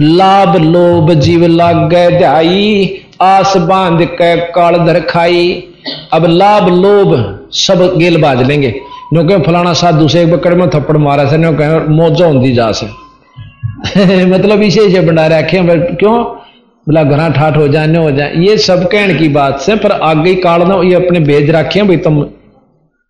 [0.00, 5.62] लाभ लोभ जीव लाग ध्याई आस बाँध के काल धर खाई
[6.16, 8.80] अब लाभ लोभ सब गेल बाज लेंगे।
[9.12, 12.52] नो कह, फलाना साधु से एक बकड़ में थप्पड़ मारा से नो कह, मौजा होती
[12.52, 13.06] जा से।
[14.26, 15.58] मतलब इसे इसे बना रखे
[15.94, 16.24] क्यों?
[16.88, 20.34] बोला घना ठाठ हो जाए हो जाए, ये सब कहने की बात से, पर आगे
[20.34, 22.22] काल ना, ये अपने भेज रखे भाई तुम।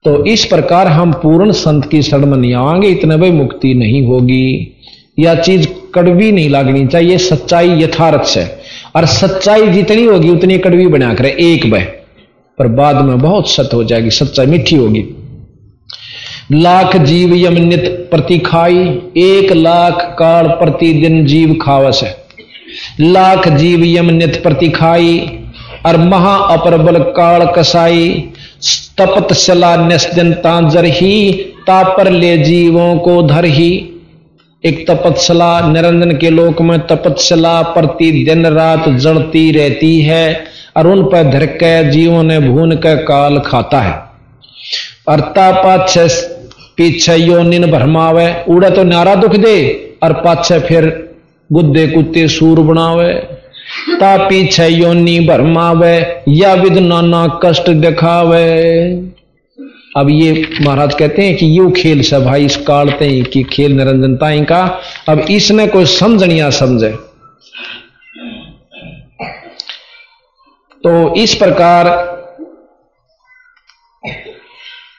[0.04, 4.06] तो इस प्रकार हम पूर्ण संत की शरण में नहीं आएँगे, इतने भाई मुक्ति नहीं
[4.06, 4.76] होगी।
[5.18, 8.58] यह चीज़ कड़वी नहीं लगनी चाहिए, सच्चाई यथार्थ है
[8.96, 11.84] और सच्चाई जितनी होगी, उतनी कड़वी बना करे, एक बह।
[12.58, 15.04] पर बाद में बहुत सत हो जाएगी, सच्चाई मीठी होगी।
[16.52, 18.78] लाख जीव यम नित प्रति खाई,
[19.16, 22.16] एक लाख काल प्रतिदिन जीव खावस है।
[23.00, 25.18] लाख जीव यम नित प्रति खाई
[25.86, 28.08] और महा अपरबल काल कसाई
[28.98, 31.32] तपतशला निस्दिन तांजर ही
[31.66, 33.70] तापर ले जीवों को धर ही
[34.64, 41.02] एक तपतशला निरंजन के लोक में तपतशला प्रति दिन रात जड़ती रहती है। और उन
[41.02, 43.94] पर धर के जीवों ने भून के काल खाता है।
[45.08, 45.98] और तापाछ
[46.76, 49.56] पीछे योनिन भरमावे, उड़े तो नारा दुख दे
[50.02, 51.08] और पाछे फिर
[51.50, 53.12] गुद्दे कुत्ते सूर बनावे।
[54.00, 58.46] ता पीछे योनी भरमावे, या विद नाना कष्ट दिखावे।
[59.96, 63.72] अब ये महाराज कहते हैं कि यू खेल से भाई इस कालते ही कि खेल
[63.72, 64.62] निरंजनता का
[65.08, 66.94] अब इसने कोई समझनिया समझे।
[70.86, 71.88] तो इस प्रकार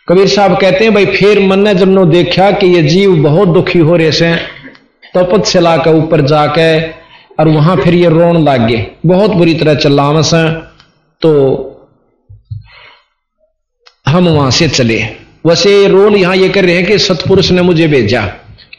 [0.08, 3.50] कबीर साहब कहते हैं, भाई, फिर मन ने जब नो देखा कि ये जीव बहुत
[3.50, 4.36] दुखी हो रहे से
[5.16, 6.68] तपतशिला के ऊपर जाके
[7.40, 10.46] और वहाँ फिर ये रोन लाग। गए बहुत बुरी तरह चलावस है
[11.22, 11.32] तो
[14.08, 15.00] हम वहाँ से चले।
[15.46, 18.26] वैसे रोल यहाँ ये कर रहे हैं कि सतपुरुष ने मुझे भेजा।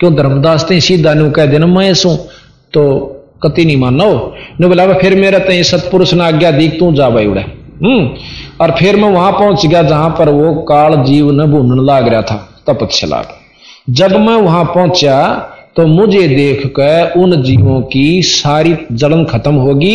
[0.00, 2.16] क्यों धर्मदास ने सीधा नु कह देना, मैं सू।
[2.72, 4.10] तो कति नहीं मानो
[4.60, 7.42] ने बोला फिर मेरा तो सतपुरुष ने आज्ञा दीख तू जा भाई उड़े।
[7.82, 8.08] हम्म।
[8.60, 12.22] और फिर मैं वहाँ पहुँच गया, जहाँ पर वो काल जीव न भूनने लाग रहा
[12.22, 13.22] था तपच्छला
[13.90, 15.18] जब मैं वहाँ पहुँचा
[15.76, 19.94] तो मुझे देख कर उन जीवों की सारी जलन खत्म होगी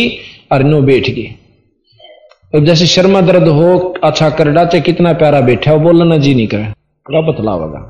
[0.52, 5.78] और नो बैठ गए। जैसे शर्मा दर्द हो अच्छा कर डाचे, कितना प्यारा बैठा हो
[5.78, 7.80] बोलना जी नहीं करे। बतलावेगा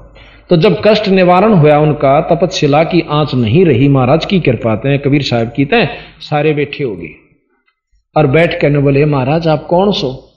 [0.51, 4.99] तो जब कष्ट निवारण हुआ उनका तपतशिला की आँच नहीं रही, महाराज की कृपा हैं
[4.99, 5.89] कबीर साहब की तय
[6.21, 7.11] सारे बैठे हो गए।
[8.17, 10.31] और बैठ कर बोले, महाराज, आप कौन सो?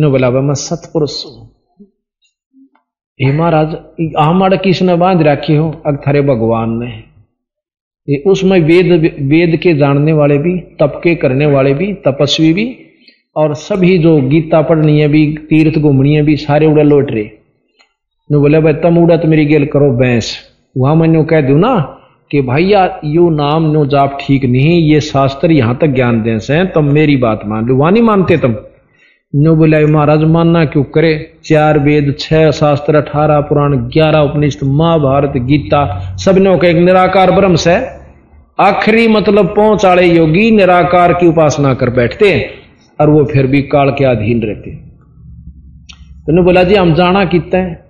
[0.00, 1.50] ने बोला मैं सतपुरुष हूँ।
[3.22, 3.76] हे महाराज
[4.18, 5.82] आमड़ किसने बाँध रखे हो?
[5.86, 6.90] अगथरे भगवान ने।
[8.08, 12.78] ये उसमें वेद वेद के जानने वाले भी तप के करने वाले भी, तपस्वी भी,
[13.36, 17.37] और सभी जो गीता पढ़नी है भी, तीर्थ घूमनी है भी, सारे उड़े लौट रहे।
[18.30, 20.36] नो बोले, भाई, तम उड़ा तो मेरी गेल करो बैंस
[20.76, 21.74] वहाँ मैंने कह दू ना
[22.30, 26.64] कि, भैया, यू नाम नो जाप ठीक नहीं, ये शास्त्र यहाँ तक ज्ञान दे से
[26.66, 28.54] तुम मेरी बात मान लो। वहाँ नहीं मानते तुम।
[29.34, 31.12] नो बोला महाराज मानना क्यों करे?
[31.44, 35.82] चार वेद, छह शास्त्र, अठारह पुराण, ग्यारह उपनिषद महाभारत, गीता
[36.16, 37.76] सबने एक निराकार ब्रह्म से
[38.58, 42.30] आखिरी मतलब पहुँच आड़े योगी, निराकार की उपासना कर बैठते
[42.98, 44.76] और वो फिर भी काल के अधीन रहते
[46.26, 47.87] तो बोला, जी, हम जाना कितना है?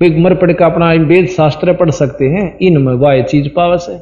[0.00, 3.98] कोई मर का अपना वेद शास्त्र पढ़ सकते हैं इनमें वह चीज़ पावस है।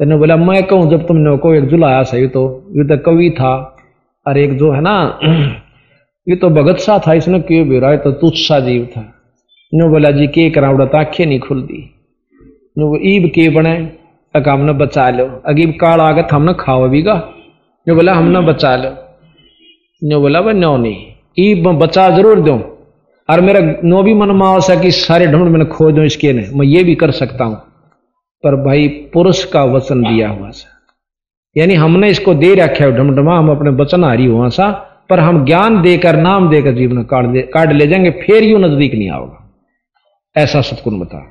[0.00, 2.42] तेने बोला, मैं कहूँ, जब तुमने को एक जुलाया सही तो
[2.76, 3.54] ये तो कवि था,
[4.26, 5.18] और एक जो है ना,
[6.26, 9.00] ये तो भगत सा था, इसने क्यों बेरा तो तुच्छ सा जीव था।
[9.72, 11.82] नो बोला, जी, के करावड़ा आँखें नहीं खुलती।
[12.78, 13.74] नो, ईब के बने,
[14.34, 17.14] तक हमने बचा लो। अगीब काल आगत हमने खाओ भी गा।
[17.86, 18.90] नो बोला हमने बचा लो।
[20.02, 21.06] नो बोला, वह नो नहीं,
[21.38, 22.56] ईब बचा ज़रूर दो।
[23.30, 26.66] और मेरा नो भी मन मावसा कि सारे ढूंढ मैंने खो दो, इसके ने मैं
[26.66, 27.56] ये भी कर सकता हूँ।
[28.44, 30.74] पर भाई, पुरुष का वचन दिया हुआ सा।
[31.56, 34.70] यानी हमने इसको दे रखा है, ढमढमा, हम अपने वचन हारी हुआ सा,
[35.10, 38.94] पर हम ज्ञान देकर, नाम देकर जीवन काट दे, काट ले जाएँगे, फिर यू नज़दीक
[38.94, 39.44] नहीं आओगा।
[40.36, 41.30] ऐसा सतगुण बता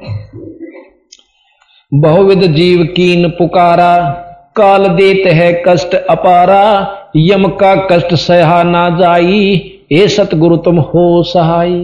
[1.94, 4.24] बहुविध जीव कीन पुकारा,
[4.56, 11.24] काल देत है कष्ट अपारा, यम का कष्ट सहा ना जाई हे सतगुरु, तुम हो
[11.24, 11.80] सहाय।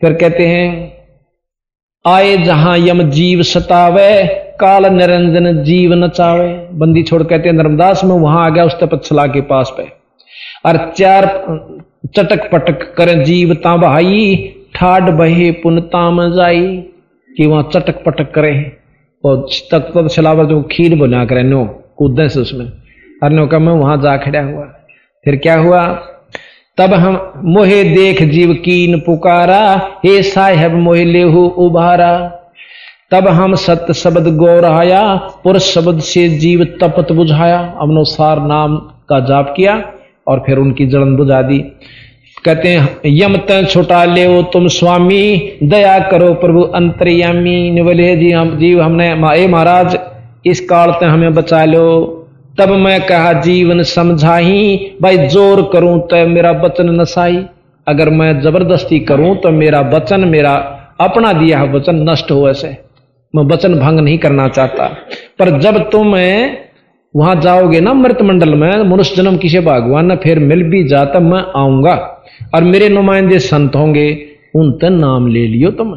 [0.00, 0.92] फिर कहते हैं,
[2.06, 4.24] आए जहाँ यम जीव सतावे,
[4.60, 9.26] काल निरंजन जीव नचावे बंदी छोड़ कहते हैं धर्मदास में वहाँ आ गया, उस तपच्छला
[9.26, 9.82] के पास पे।
[10.66, 11.26] और चार
[12.06, 16.84] चटक पटक कर जीव ता बहाई, ठाड बहे पुनताम जाई।
[17.36, 18.76] कि वहाँ चटक पटक करे।
[19.24, 21.64] और तक तपच्छला जो खीर बना करे, नो,
[21.96, 22.72] कूदे से उसमें।
[23.22, 24.77] और नो का मैं वहाँ जा खड़ा हुआ।
[25.28, 25.86] फिर क्या हुआ?
[26.76, 32.34] तब हम मोहे देख जीव कीन पुकारा, हे साहेब मोहे लेहू उभारा।
[33.10, 39.54] तब हम सत्य शब्द गौरहाया पुरुष शब्द से जीव तपत बुझाया। अनुसार नाम का जाप
[39.56, 39.92] किया
[40.26, 41.58] और फिर उनकी जलन बुझा दी।
[42.44, 48.30] कहते हैं, यम त छुटा ले वो तुम स्वामी, दया करो प्रभु अंतर्यामी। बोले जी,
[48.30, 49.98] हम, जीव हमने ए महाराज,
[50.46, 52.14] इस काल ते हमें बचा लो।
[52.58, 57.44] तब मैं कहा, जीवन समझाही भाई, ज़ोर करूँ तो मेरा बचन नसाई।
[57.86, 60.54] अगर मैं ज़बरदस्ती करूँ तो मेरा वचन, मेरा
[61.00, 62.76] अपना दिया वचन नष्ट हो ऐसे।
[63.34, 64.86] मैं वचन भंग नहीं करना चाहता।
[65.38, 66.14] पर जब तुम
[67.14, 71.20] वहाँ जाओगे ना मृत मंडल में, मनुष्य जन्म किसी भगवान ने, फिर मिल भी जाता,
[71.20, 71.94] मैं आऊँगा।
[72.54, 74.08] और मेरे नुमाइंदे संत होंगे
[74.54, 75.94] उन नाम ले लियो तुम।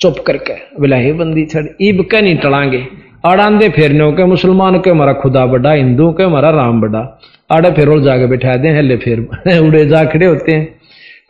[0.00, 2.86] चुप करके बोला हे बंदी छड़, ईब के नहीं टड़ांगे
[3.24, 7.20] आड़ांदे फेरने के मुसलमान के हमारा खुदा बड़ा, हिंदू के हमारा राम बड़ा।
[7.50, 9.20] आड़े फिर और जाके बैठा दे, हले फिर
[9.60, 10.78] उड़े जा खड़े होते हैं।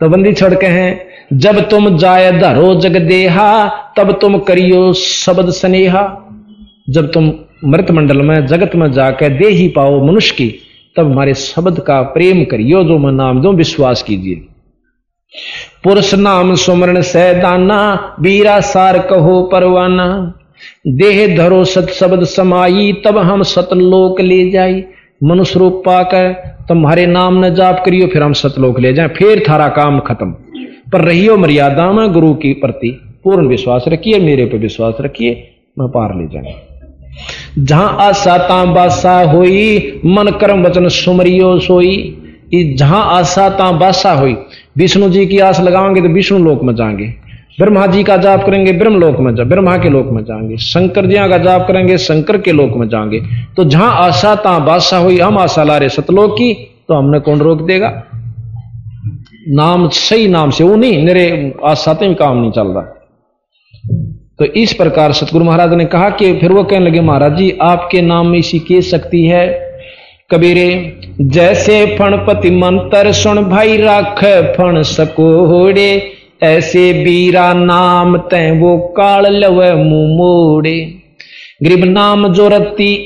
[0.01, 5.51] तो बंदी छोड़ के हैं, जब तुम जाय धरो जग देहा, तब तुम करियो शब्द
[5.51, 6.30] स्नेहा।
[6.90, 7.32] जब तुम
[7.64, 10.55] मृत मंडल में, जगत में जाकर दे ही पाओ मनुष्य की,
[10.97, 14.34] तब हमारे शब्द का प्रेम करियो, जो मैं नाम दो, विश्वास कीजिए।
[15.84, 20.32] पुरुष नाम सुमरण सैदाना, बीरा सार कहो परवाना।
[20.87, 24.85] देह धरो सत शब्द समाई, तब हम सतलोक ले जाई।
[25.25, 26.33] मनुष्य रूप पाकर
[26.69, 30.31] तुम्हारे नाम न जाप करियो, फिर हम सतलोक ले जाए। फिर थारा काम खत्म।
[30.93, 35.89] पर रहियो मर्यादा में गुरु की प्रति पूर्ण विश्वास रखिए, मेरे पे विश्वास रखिए, मैं
[35.89, 36.55] पार ले जाए
[37.59, 42.21] जहाँ आशा ता बासा होई, मन कर्म वचन सुमरियो सोई।
[42.55, 44.37] जहाँ आशा ता बासा हुई,
[44.77, 47.24] विष्णु जी की आस लगाओगे तो विष्णु लोक में जाएँगे।
[47.61, 51.07] ब्रह्मा जी का जाप करेंगे, ब्रह्म लोक में जा, ब्रह्मा के लोक में जाएँगे, शंकर
[51.07, 53.20] जिया का जाप करेंगे, शंकर के लोक में जाएँगे।
[53.57, 56.55] तो जहाँ आशा ता बादशाह हुई, हम आशा ला रहे सतलोक की
[56.88, 58.05] तो हमने कौन रोक देगा?
[59.48, 62.82] नाम सही नाम से, वो नहीं, मेरे आशाते में काम नहीं चल रहा।
[64.38, 68.02] तो इस प्रकार सतगुरु महाराज ने कहा कि फिर वो कहने लगे, महाराज जी, आपके
[68.02, 69.74] नाम में इसी के शक्ति है।
[70.30, 74.24] कबीरे, जैसे फणपति मंत्र सुन भाई राख
[74.59, 76.14] फण सकोड़े
[76.45, 81.01] ऐसे बीरा नाम तय वो काल लव मुँह मोड़े।
[81.62, 82.49] गरीब नाम जो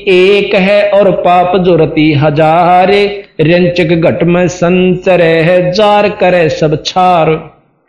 [0.07, 3.05] एक है और पाप जो रति हजारे।
[3.41, 7.35] रंचक घट में संचर है, जार करे सब छार।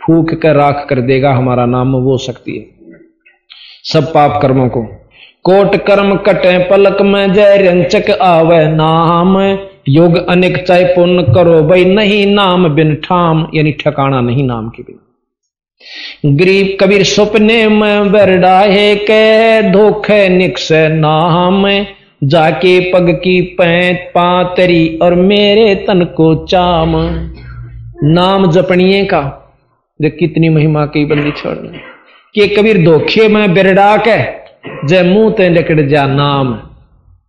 [0.01, 2.67] फूक कर राख कर देगा हमारा नाम, वो शक्ति है।
[3.85, 4.83] सब पाप कर्मों को।
[5.45, 11.85] कोट कर्म कटे, पलक में जय रंचक आवे नाम। योग अनेक चाहे पुण्य करो भाई
[11.85, 14.99] नहीं नाम बिन ठाम, यानी ठकाना नहीं नाम के बिन।
[16.27, 21.87] गरीब कबीर सपने में बरडाहे के धोखे निक्स नाम
[22.25, 26.93] जाके पग की पैंत पातरी और मेरे तन को चाम।
[28.05, 29.23] नाम जपणिए का
[30.01, 31.79] जो कितनी महिमा की बंदी छोड़ने
[32.35, 34.23] के कबीर धोखे में बिरडा के,
[34.87, 36.55] जय मुँह ते लिकड़ जा नाम।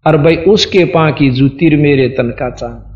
[0.07, 2.90] और भाई उसके पा की जूतिर मेरे तन का चाम।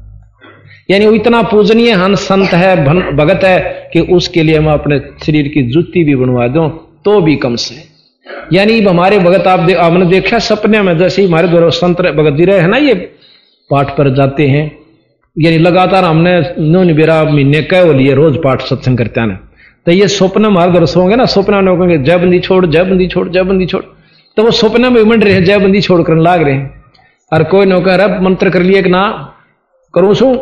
[0.89, 2.75] यानी वो इतना पूजनीय हन संत है
[3.15, 6.67] भगत है कि उसके लिए हम अपने शरीर की जुत्ती भी बनवा दो
[7.05, 7.75] तो भी कम से।
[8.53, 12.37] यानी हमारे भगत आप दे, आपने देखा सपने में जैसे ही हमारे द्वारा संत भगत
[12.37, 12.93] जी रहे हैं ना ये?
[13.69, 14.65] पाठ पर जाते हैं।
[15.37, 19.39] यानी लगातार हमने नौ बेरा महीने कह लिए रोज पाठ सत्संग करते हैं
[19.87, 23.07] तो ये स्वप्न हमारे द्वारा सोंगे ना स्वप्न में कहेंगे जय बंदी छोड़ जय बंदी
[23.07, 23.83] छोड़ जय बंदी छोड़।
[24.37, 26.83] तो वो स्वप्न में मंड रहे हैं जय बंदी छोड़ कर लाग रहे हैं।
[27.31, 29.03] और कोई नौकर अब मंत्र कर लिए कि ना?
[29.93, 30.33] करूँ सू?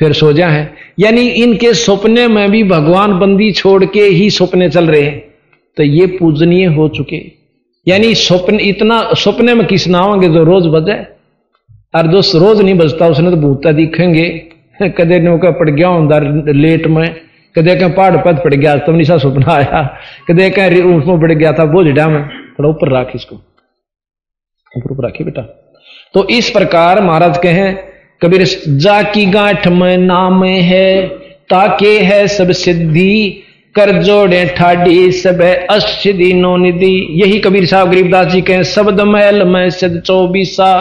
[0.00, 4.70] फिर सो जा है। यानी इनके सपने में भी भगवान बंदी छोड़ के ही सपने
[4.70, 5.34] चल रहे हैं।
[5.76, 7.32] तो ये पूजनीय हो चुके।
[7.88, 11.06] यानी स्वप्न इतना सपने में किस नाओगे जो रोज बजे?
[11.94, 14.28] और दोस्त रोज नहीं बजता, उसने तो भूता दिखेंगे।
[14.82, 17.16] कदे नौका पड़ गया अंदर लेट में,
[17.58, 19.96] कदे कहीं पहाड़ पद पड़ गया तब निशा सपना आया।
[20.30, 23.36] कदे कहीं उसमें पड़ गया था, बोझ में। थोड़ा ऊपर राख इसको।
[24.76, 25.42] ऊपर ऊपर राखिए बेटा।
[26.14, 27.91] तो इस प्रकार महाराज कहें
[28.22, 31.08] कबीर जा की गांठ में नाम है,
[31.50, 33.42] ताके है सब सिद्धि,
[33.74, 39.44] कर जोड़े ठाडी सब अष्टि नो निधि यही कबीर साहब गरीबदास जी कहें, शब्द महल
[39.44, 40.78] में सद चौबीसा,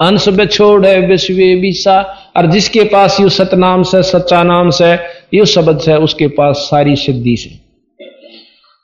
[0.00, 2.00] अंश छोड़ विश्व बीसा।
[2.36, 4.94] और जिसके पास यू सतनाम से सच्चा नाम से,
[5.34, 7.50] यू शब्द से, उसके पास सारी सिद्धि से।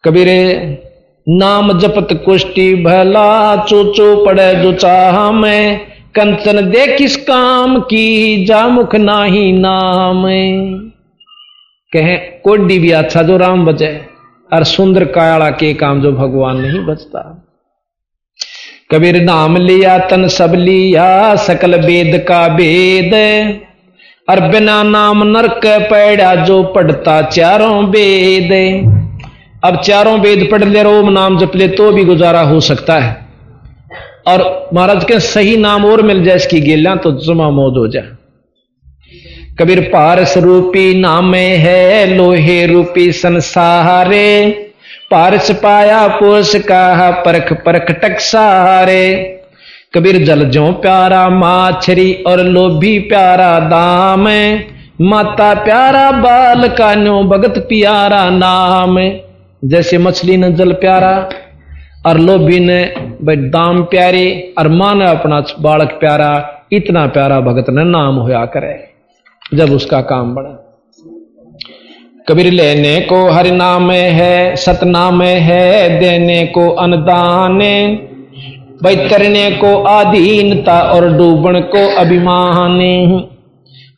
[0.05, 0.79] कबीरे,
[1.29, 8.45] नाम जपत कुष्टि भला चो चो पड़े जो चाह में कंचन दे किस काम की
[8.45, 10.23] जा मुख नाही नाम।
[11.93, 13.91] कहे कोडी भी अच्छा जो राम बचे
[14.53, 17.23] और सुंदर काला के काम जो भगवान नहीं बचता
[18.91, 23.15] कबीर नाम लिया, तन सब लिया, सकल वेद का वेद।
[24.29, 28.53] और बिना नाम नरक पैड़ा जो पढ़ता चारों वेद।
[29.65, 33.20] अब चारों वेद पढ़ ले, रोम नाम जप ले तो भी गुजारा हो सकता है।
[34.27, 38.09] और महाराज के सही नाम और मिल जाए इसकी गेला तो जुमा मौज हो जाए।
[39.59, 44.51] कबीर पारस रूपी नाम है, लोहे रूपी संसारे।
[45.11, 49.07] पारस पाया पोष का परख परख टकसारे
[49.95, 54.29] कबीर जल जो प्यारा माछरी और लोभी प्यारा दाम।
[55.03, 58.97] माता प्यारा बाल का न्यो भगत प्यारा नाम।
[59.63, 61.15] जैसे मछली ने जल प्यारा,
[62.07, 62.83] और लोभी ने
[63.21, 66.31] भाई दाम प्यारे और मान अपना, बालक प्यारा,
[66.73, 68.75] इतना प्यारा भगत ने नाम होया करे,
[69.55, 70.57] जब उसका काम बना
[72.29, 77.59] कबीर, लेने को हरि नाम है, सतनाम है, देने को अनुदान
[78.83, 82.79] बैतरने को आधीनता और डूबण को अभिमान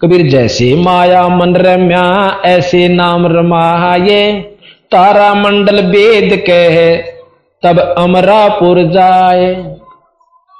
[0.00, 2.04] कबीर, जैसे माया मन रम्या,
[2.46, 4.32] ऐसे नाम रमाये
[4.92, 6.78] तारा मंडल वेद कह
[7.62, 9.52] तब अमरापुर जाए।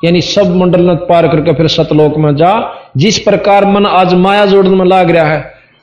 [0.03, 2.53] यानी सब मंडल पार करके फिर सतलोक में जा।
[2.97, 5.41] जिस प्रकार मन आज माया जोड़ने में लाग रहा है,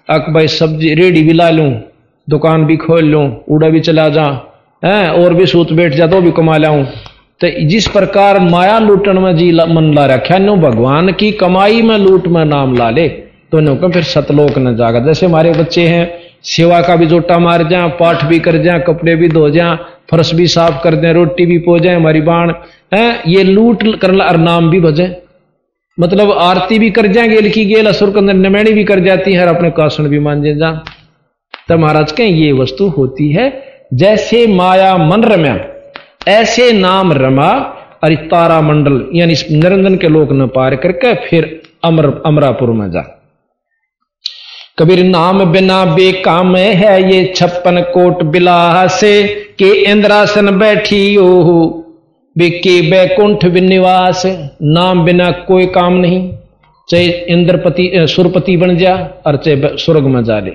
[0.08, 1.72] अक भाई सब्ज़ी रेडी भी ला लूँ,
[2.28, 4.26] दुकान भी खोल लूँ, उड़ा भी चला जा,
[4.84, 6.84] है, और भी सूत बैठ जा तो भी कमा लाऊं।
[7.42, 11.98] तो जिस प्रकार माया लूटन में जी मन ला रखा नो भगवान की कमाई में
[11.98, 13.08] लूट में नाम ला ले
[13.52, 16.06] तो नो फिर सतलोक न जागा। जैसे हमारे बच्चे हैं
[16.44, 19.74] सेवा का भी जोटा मार जा पाठ भी कर जा कपड़े भी धो जा
[20.12, 22.54] फर्श भी साफ़ कर दें, रोटी भी पो जाए हमारी बाण।
[22.94, 25.16] है, ये लूट कर और नाम भी भजे।
[25.98, 29.42] मतलब आरती भी कर जाएँगे लिखी गेल, असुर के अंदर नमैणी भी कर जाती है,
[29.42, 30.72] और अपने कासन भी मान जा
[31.70, 33.52] तो महाराज कहें, ये वस्तु होती है,
[33.94, 35.58] जैसे माया मन रम्या
[36.28, 37.52] ऐसे नाम रमा,
[38.04, 43.19] और तारा मंडल यानी निरंजन के लोक न पार करके फिर अमर अमरापुर में जा।
[44.80, 49.12] कबीर नाम बिना बेकाम है ये छप्पन कोट बिलाह से
[49.60, 51.60] के इंद्रासन बैठी ओहो।
[52.36, 54.24] बेके बैकुंठ निवास
[54.62, 56.22] नाम बिना कोई काम नहीं।
[56.88, 58.96] चाहे इंद्रपति सुरपति बन जा
[59.28, 60.52] और चाहे स्वर्ग में जा ले।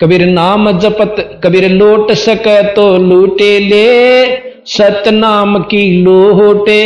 [0.00, 4.24] कबीर नाम जपत, कबीर लोट सके तो लूटे ले।
[4.68, 6.80] सत नाम की लोटे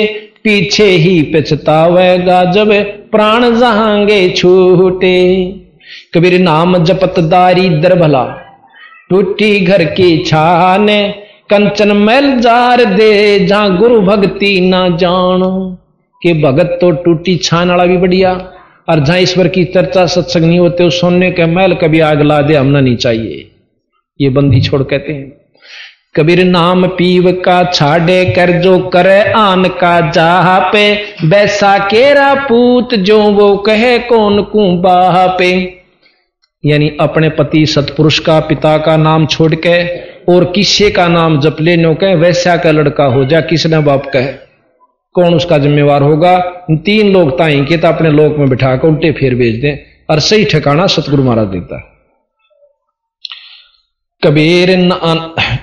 [0.45, 2.73] पीछे ही पछतावेगा जब
[3.11, 5.17] प्राण जहांगे छूटे।
[6.19, 8.23] कबीर नाम जपत दारी दर भला।
[9.11, 11.15] टूटी घर की छाने,
[11.51, 15.43] कंचन मैल जार दे जहाँ गुरु भक्ति ना जान
[16.23, 18.33] के भगत तो टूटी छान वाला भी बढ़िया।
[18.89, 22.41] और जहाँ ईश्वर की चर्चा सत्संग नहीं होते, उस सोने के मैल कभी आग ला
[22.41, 23.51] दे, हमना नहीं चाहिए।
[24.21, 25.33] ये बंदी छोड़ कहते हैं।
[26.17, 30.95] कबीर नाम पीव का छाड़े, कर जो करे आन का जा पे।
[31.25, 35.78] बैसा केरा पूत जो वो कहे, कौन कू पे।
[36.65, 39.79] यानी अपने पति सतपुरुष का पिता का नाम छोड़ के
[40.33, 44.07] और किसे का नाम जप ले नो कहे वैसा का लड़का हो जा किसने बाप
[44.07, 44.33] कहे।
[45.15, 46.39] कौन उसका जिम्मेवार होगा?
[46.85, 49.77] तीन लोग ताई के तो अपने लोक में बिठा कर उल्टे फेर भेज दें।
[50.11, 51.79] और सही ठिकाना सतगुरु महाराज देता
[54.23, 54.91] कबीर न,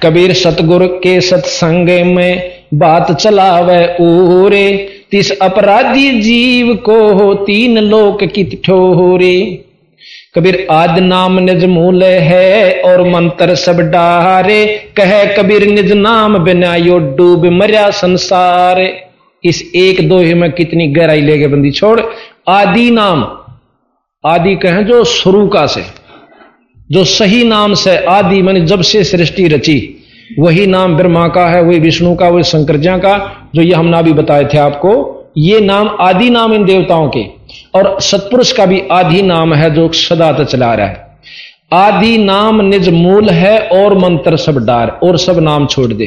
[0.03, 4.71] कबीर सतगुरु के सत्संग में बात चलावे ओरे
[5.11, 9.64] तिस अपराधी जीव को हो तीन लोक कित ठोरे।
[10.36, 14.65] कबीर आद नाम निज मूल है और मंत्र सब डारे।
[14.97, 18.81] कह कबीर निज नाम बिना यो डूब मरिया संसार।
[19.43, 21.99] इस एक दो ही में कितनी गहराई ले गए बंदी छोड़।
[22.47, 23.21] आदि नाम,
[24.23, 25.83] आदि कहें जो शुरू का से,
[26.91, 29.77] जो सही नाम से आदि मैंने जब से सृष्टि रची।
[30.39, 33.17] वही नाम ब्रह्मा का है, वही विष्णु का, वही शंकर का,
[33.55, 34.91] जो ये हमने अभी बताए थे आपको।
[35.38, 37.23] ये नाम आदि नाम इन देवताओं के।
[37.73, 41.03] और सतपुरुष का भी आदि नाम है जो सदा तक चला रहा है।
[41.73, 46.05] आदि नाम निज मूल है और मंत्र सब डार, और सब नाम छोड़ दे।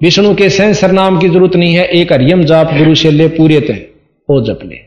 [0.00, 3.60] विष्णु के सेंसर नाम की ज़रूरत नहीं है, एक हरियम जाप गुरु से ले पूरे
[3.60, 3.74] थे
[4.28, 4.78] वो जप ले।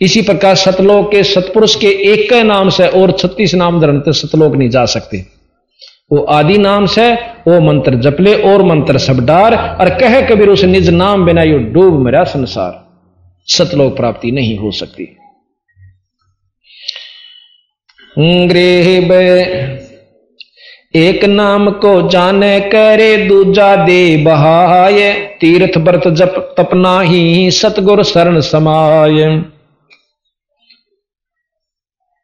[0.00, 4.56] इसी प्रकार सतलोक के सतपुरुष के एक नाम से और छत्तीस नाम धर्म तक सतलोक
[4.56, 5.24] नहीं जा सकते।
[6.12, 7.12] वो आदि नाम से,
[7.48, 11.58] वो मंत्र जपले और मंत्र सब डार, और कहे कबीर उस निज नाम बिना यो
[11.58, 12.83] डूब मेरा संसार।
[13.46, 15.04] सतलोक प्राप्ति नहीं हो सकती।
[18.18, 18.88] गृह
[20.96, 28.40] एक नाम को जाने करे दूजा दे बहाय, तीर्थ व्रत जप तपना ही सतगुर शरण
[28.40, 29.40] समाय।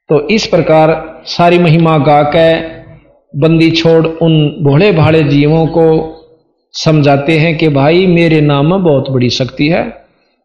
[0.09, 2.55] तो इस प्रकार सारी महिमा गा के
[3.41, 5.87] बंदी छोड़ उन भोले भाड़े जीवों को
[6.75, 10.00] समझाते हैं कि भाई मेरे नाम में बहुत बड़ी शक्ति है।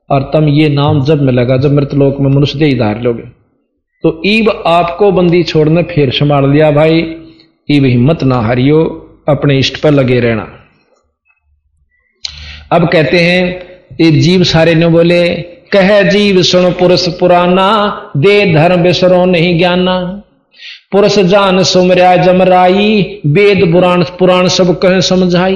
[0.10, 3.24] और तम ये नाम जब मिलेगा जब मृतलोक में मनुष्य दे धार लोगे।
[4.04, 7.00] तो ईब आपको बंदी छोड़ने फिर संभाल लिया भाई,
[7.70, 8.84] ईब हिम्मत ना हारियो,
[9.30, 10.48] अपने इष्ट पर लगे रहना।
[12.72, 15.28] अब कहते हैं जीव सारे ने बोले,
[15.74, 17.68] कह जीव सुन पुरुष पुराना,
[18.18, 19.98] दे धर्म बिसरो नहीं ज्ञाना।
[20.92, 25.56] पुरुष जान सुमरिया जमराई वेद पुराण पुराण सब कह समझाई।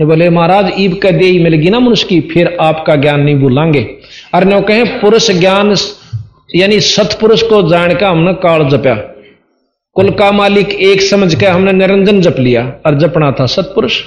[0.00, 3.96] ने बोले, महाराज, ईब का दे मिलेगी ना मनुष्य की, फिर आपका ज्ञान नहीं भूलांगे।
[4.34, 5.74] और नो कहे, पुरुष ज्ञान
[6.56, 8.94] यानी सतपुरुष को जान का हमने काल जपया।
[9.94, 14.00] कुल का मालिक एक समझ के हमने निरंजन जप लिया, और जपना था सतपुरुष।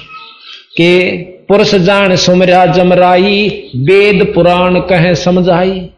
[0.76, 5.88] के पुरुष जान सुमरा जमराई, वेद पुराण कहे समझाई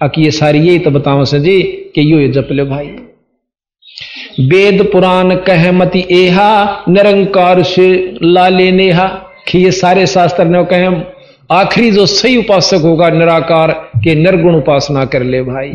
[0.00, 2.86] अकी ये सारी यही तो बताओ से जी, कि यो ये जप ले भाई।
[4.40, 10.84] वेद पुराण कह मति एहा, निरंकार से लाले नेहा। कि ये सारे शास्त्र ने कहे
[10.84, 11.04] हम
[11.52, 15.72] आखिरी जो सही उपासक होगा निराकार, के निर्गुण उपासना कर ले भाई।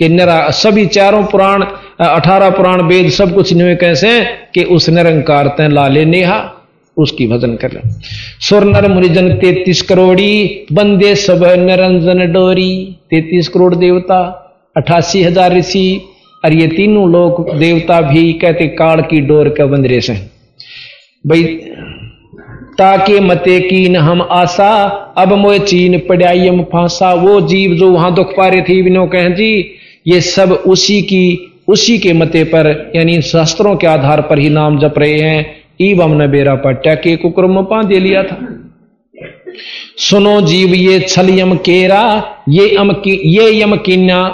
[0.00, 1.62] कि निरा, सभी चारों पुराण,
[2.00, 4.20] अठारह पुराण वेद सब कुछ न्यू कैसे
[4.54, 6.38] कि उस निरंकार तय लाले नेहा,
[6.96, 7.80] उसकी भजन कर ले।
[8.40, 14.20] सुर नर मुनिजन तैतीस करोड़ी, बंदे सब निरंजन डोरी, तैतीस करोड़ देवता,
[14.76, 16.00] अठासी हज़ार ऋषि,
[16.44, 20.14] और ये तीनों लोग देवता भी कहते काल की डोर के बंदरे से
[21.24, 21.42] भाई
[22.78, 24.72] ताके मते कीन हम आशा
[25.18, 29.28] अब मोए चीन पड़ाइम फांसा। वो जीव जो वहाँ दुख पा रहे थे विनो कह
[29.28, 34.48] जी, ये सब उसी की, उसी के मते पर, यानी शास्त्रों के आधार पर ही
[34.50, 38.38] नाम जप रहे हैं। ईब हमने बेरा पट्टा के कुक्रम पा दे लिया था।
[40.00, 42.02] सुनो जीव, ये छल यम केरा,
[42.48, 44.28] ये अम की, ये यम किन्या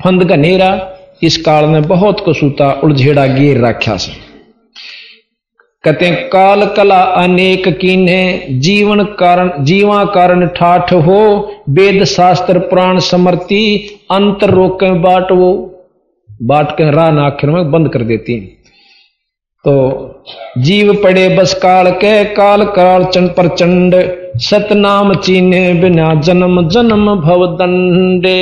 [0.00, 0.90] फंद गनेरा
[1.22, 4.23] इस काल में बहुत कसूता उलझेड़ा गेर रखा से।
[5.84, 8.22] कहते हैं, काल कला अनेक कीन्हे,
[8.60, 11.20] जीवन कारण, जीवा कारण ठाठ हो,
[11.70, 13.64] वेद शास्त्र प्राण समर्ति,
[14.10, 15.52] अंतर रोक बाट वो
[16.42, 18.40] बाट के राह आखिर में बंद कर देती
[19.64, 19.74] तो
[20.58, 23.94] जीव पड़े बस काल के, काल काल चंड प्रचंड
[24.40, 28.40] सतनाम चीने बिना जन्म जन्म भव दंडे।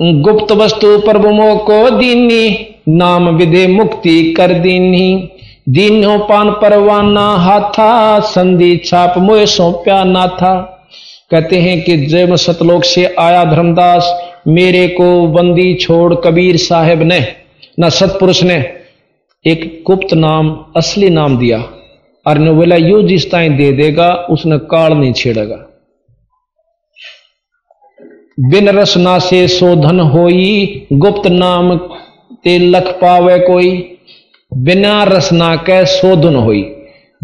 [0.00, 5.28] गुप्त वस्तु प्रभुमो को दीनी, नाम विदे मुक्ति कर दीनी।
[5.68, 10.54] दीनो पान परवाना हाथा, संधि छाप मोह सौंप्या ना था
[11.30, 17.26] कहते हैं कि जब सतलोक से आया धर्मदास, मेरे को बंदी छोड़ कबीर साहेब ने,
[17.80, 18.72] न सतपुरुष ने
[19.46, 21.58] एक गुप्त नाम, असली नाम दिया।
[22.26, 25.73] और बोला, यू जिस ताई दे देगा, उसने काल नहीं छेड़ेगा।
[28.40, 31.76] बिन रसना से शोधन होई, गुप्त नाम
[32.44, 33.98] ते लख पावे कोई।
[34.52, 36.62] बिना रसना के शोधन होई।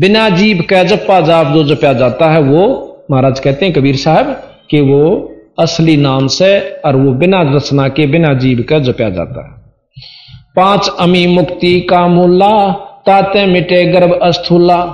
[0.00, 4.26] बिना जीव के जपा जाप जो जपया जाता है, वो महाराज कहते हैं कबीर साहब,
[4.70, 9.46] कि वो असली नाम से और वो बिना रचना के, बिना जीव का जपया जाता
[9.46, 9.72] है।
[10.56, 12.72] पाँच अमी मुक्ति का मूला,
[13.06, 14.84] ताते मिटे गर्भ अस्थूला।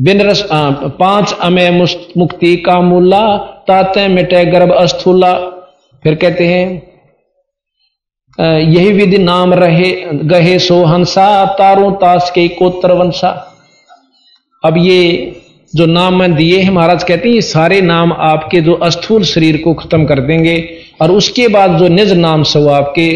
[0.00, 1.70] बिन रस पाँच अमे
[2.16, 5.32] मुक्ति का मूला ताते मिटे गर्भ अस्थूला।
[6.02, 6.66] फिर कहते हैं
[8.38, 9.90] यही विधि नाम रहे,
[10.24, 13.30] गहे सो हंसा तारों ताश के कोत्र वंशा
[14.62, 15.00] अब ये
[15.72, 19.56] जो नाम मैं दिए हैं, महाराज कहते हैं, ये सारे नाम आपके जो अस्थूल शरीर
[19.56, 20.56] को खत्म कर देंगे,
[21.02, 23.06] और उसके बाद जो निज नाम से वो आपके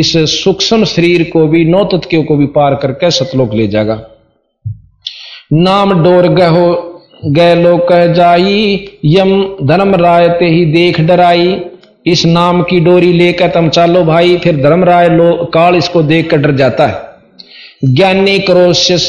[0.00, 4.00] इस सूक्ष्म शरीर को भी नौ तत्व को भी पार करके सतलोक ले जाएगा।
[5.54, 6.66] नाम डोर गहो
[7.24, 11.60] गए लो कह जाई, यम धर्म राय ते ही देख डराई।
[12.06, 16.30] इस नाम की डोरी लेकर तुम चालो भाई, फिर धर्म राय लो, काल इसको देख
[16.30, 17.04] कर डर जाता है।
[17.94, 19.08] ज्ञानी करोशिस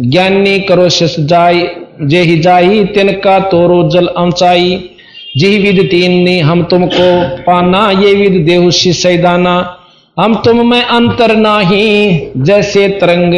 [0.00, 1.66] ज्ञानी करोशिस जाई
[2.02, 4.90] जे ही जाई, तिनका तोरो जल ऊंचाई
[5.36, 9.74] जी विद तीन ने, हम तुमको पाना, ये विद देहु सैदाना।
[10.20, 13.34] हम तुम में अंतर नाही, जैसे तरंग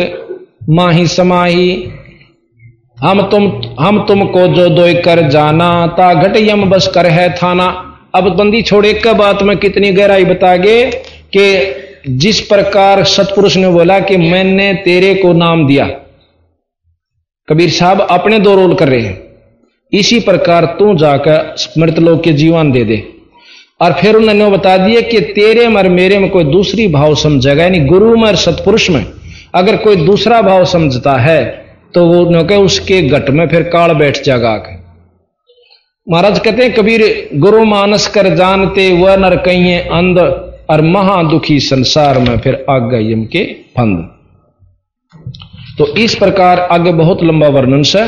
[0.69, 1.87] माही समाही।
[3.03, 7.99] हम तुम, हम तुमको जो दो कर जाना, ता घट यम बस कर है थाना।
[8.15, 10.91] अब बंदी छोड़े का बात में कितनी गहराई बता गे
[11.37, 11.75] कि
[12.09, 15.85] जिस प्रकार सतपुरुष ने बोला कि मैंने तेरे को नाम दिया।
[17.49, 19.23] कबीर साहब अपने दो रोल कर रहे हैं।
[19.93, 23.09] इसी प्रकार तू जाकर मृत लोग के जीवन दे दे।
[23.81, 27.79] और फिर उन्होंने बता दिया कि तेरे मर मेरे में कोई दूसरी भाव समझेगा, यानी
[27.79, 29.07] गुरु में और सतपुरुष में।
[29.55, 34.23] अगर कोई दूसरा भाव समझता है तो वो कहे, उसके गट में फिर काल बैठ
[34.25, 34.79] जागा आके
[36.07, 37.03] महाराज कहते हैं, कबीर,
[37.35, 40.19] गुरु मानस कर जानते वह नर कहीं अंध,
[40.71, 43.45] और महादुखी संसार में फिर आग गए यम के
[43.77, 44.09] फंद।
[45.79, 48.03] तो इस प्रकार आगे बहुत लंबा वर्णन से।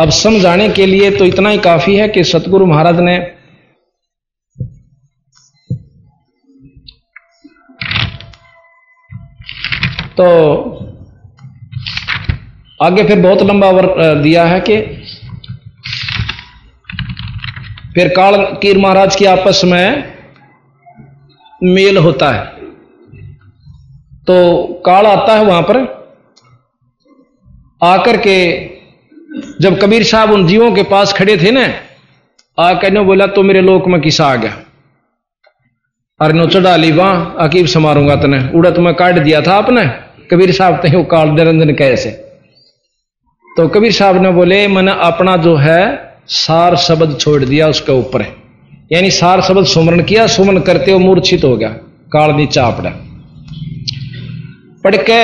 [0.00, 3.18] अब समझाने के लिए तो इतना ही काफ़ी है कि सतगुरु महाराज ने
[10.18, 10.26] तो
[12.80, 13.86] आगे फिर बहुत लंबा वर
[14.22, 14.76] दिया है कि
[17.94, 20.04] फिर काल कीर महाराज की आपस में
[21.60, 22.44] मेल होता है।
[24.26, 24.36] तो
[24.86, 25.76] काल आता है वहाँ पर,
[27.82, 28.38] आकर के
[29.60, 31.64] जब कबीर साहब उन जीवों के पास खड़े थे ना
[32.58, 34.52] आ कहने बोला तो मेरे लोक में किसा आ गया।
[36.20, 39.84] अरे नो, चढ़ा ली, वहाँ अकीब समारूँगा तने। उड़त में काट दिया था आपने।
[40.30, 42.10] कबीर साहब ते काल निरंजन कैसे
[43.58, 45.82] तो कबीर साहब ने बोले, मैंने अपना जो है,
[46.28, 48.24] सार शब्द छोड़ दिया उसके ऊपर।
[48.92, 51.68] यानी सार शब्द सुमरण किया सुमन करते हो मूर्छित हो गया,
[52.12, 52.90] काल नीचा आपड़ा
[54.84, 55.18] पढ़ के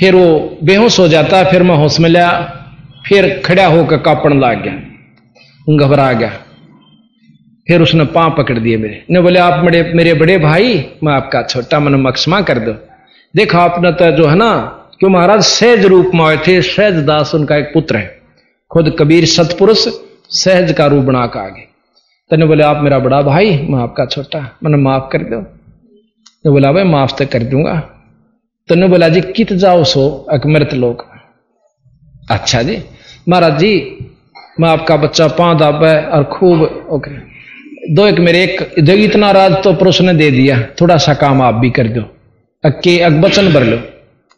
[0.00, 2.30] फिर वो बेहोश हो जाता, फिर मैं होश में लिया,
[3.06, 6.32] फिर खड़ा होकर कापण लाग गया, घबरा गया।
[7.66, 11.42] फिर उसने पाँव पकड़ दिए मेरे। ने बोले, आप मेरे मेरे बड़े भाई, मैं आपका
[11.42, 12.72] छोटा मन मक्षमा कर दो।
[13.34, 17.34] देखो, आपने तो जो है ना क्यों महाराज सहज रूप में आए थे, सहज दास
[17.34, 18.20] उनका एक पुत्र है।
[18.70, 19.86] खुद कबीर सतपुरुष,
[20.30, 21.62] सहज का रूप बना का आगे
[22.30, 25.40] तने बोले, आप मेरा बड़ा भाई, मैं आपका छोटा, मैंने माफ़ कर दो।
[26.44, 27.74] तो बोला भाई माफ़ तो कर दूँगा।
[28.68, 31.04] तने बोला, जी, कित जाओ सो अकमृत लोग?
[32.30, 32.76] अच्छा जी,
[33.28, 33.72] महाराज जी,
[34.60, 37.10] मैं आपका बच्चा पां दाब और खूब ओके
[37.94, 41.42] दो एक मेरे, एक जो इतना राज तो पुरुष ने दे दिया, थोड़ा सा काम
[41.42, 42.02] आप भी कर दो।
[42.64, 43.78] अक्के अक बचन भर लो।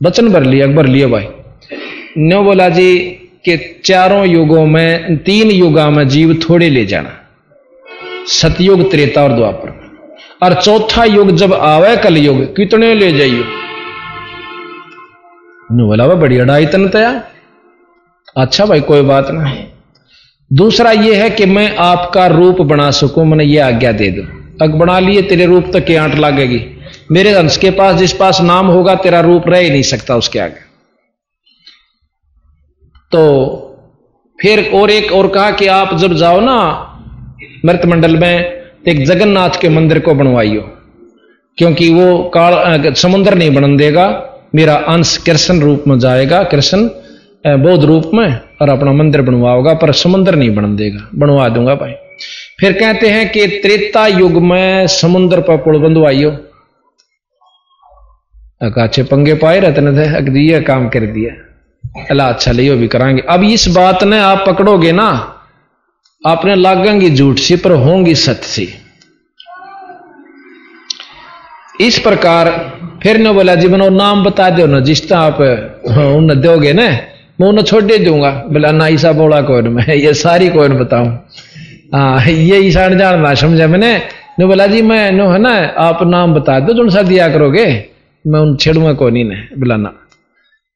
[0.02, 1.26] बचन भर लिया अकबर लिए भाई।
[2.18, 2.94] नो बोला जी
[3.44, 7.18] कि चारों युगों में, तीन युगा में जीव थोड़े ले जाना।
[8.26, 9.80] सतयुग, त्रेता और द्वापर
[10.42, 13.44] और चौथा युग जब आवे कल युग कितने ले जाइयो?
[15.72, 17.10] बोला वह बड़ी अड़ाई तन तया
[18.36, 19.64] अच्छा भाई, कोई बात नहीं
[20.50, 24.22] दूसरा यह है कि मैं आपका रूप बना सकूँ, मैंने ये आज्ञा दे दो।
[24.62, 26.58] अग बना लिए, तेरे रूप तक की आंट लगेगी।
[27.10, 30.38] मेरे अंश के पास जिस पास नाम होगा, तेरा रूप रह ही नहीं सकता उसके
[30.38, 30.70] आगे।
[33.12, 33.22] तो
[34.38, 36.58] फिर और एक और कहा कि आप जब जाओ ना
[37.64, 38.42] मृत मंडल में
[38.84, 40.60] तो एक जगन्नाथ के मंदिर को बनवाइयो,
[41.58, 44.06] क्योंकि वो काल समुद्र नहीं बन देगा।
[44.54, 46.88] मेरा अंश कृष्ण रूप में जाएगा, कृष्ण
[47.44, 51.92] बौद्ध रूप में, और अपना मंदिर बनवाओगा, पर समुद्र नहीं बन देगा। बनवा दूँगा भाई।
[52.60, 56.30] फिर कहते हैं कि त्रेता युग में समुद्र पर पुल बंधवाइयो।
[58.62, 61.32] अच्छे पंगे पाए रहते थे, अग दिया काम कर दिया।
[62.10, 65.08] अला अच्छा लियो भी कराएँगे। अब इस बात ने आप पकड़ोगे ना,
[66.26, 68.68] आपने लागेंगी झूठ सी, पर होंगी सत्य सी।
[71.80, 72.50] इस प्रकार
[73.02, 75.40] फिर ने बोला, जी मनो नाम बता दो ना, जिस तरह आप
[76.16, 76.88] उन्हें दोगे ना,
[77.40, 81.08] मैं उन्हें छोड़ दे दूँगा। बोला, ना, ईसा बोला कौन, मैं ये सारी कौन बताऊँ?
[81.94, 83.96] हाँ ये ईशान जानना समझा मैंने?
[84.40, 87.91] नो बोला, जी मैं, नो, है ना, आप नाम बता दो, जो सा दिया करोगे।
[88.24, 89.92] मैं उन छेड़ूँगा कौन ही ने बुलाना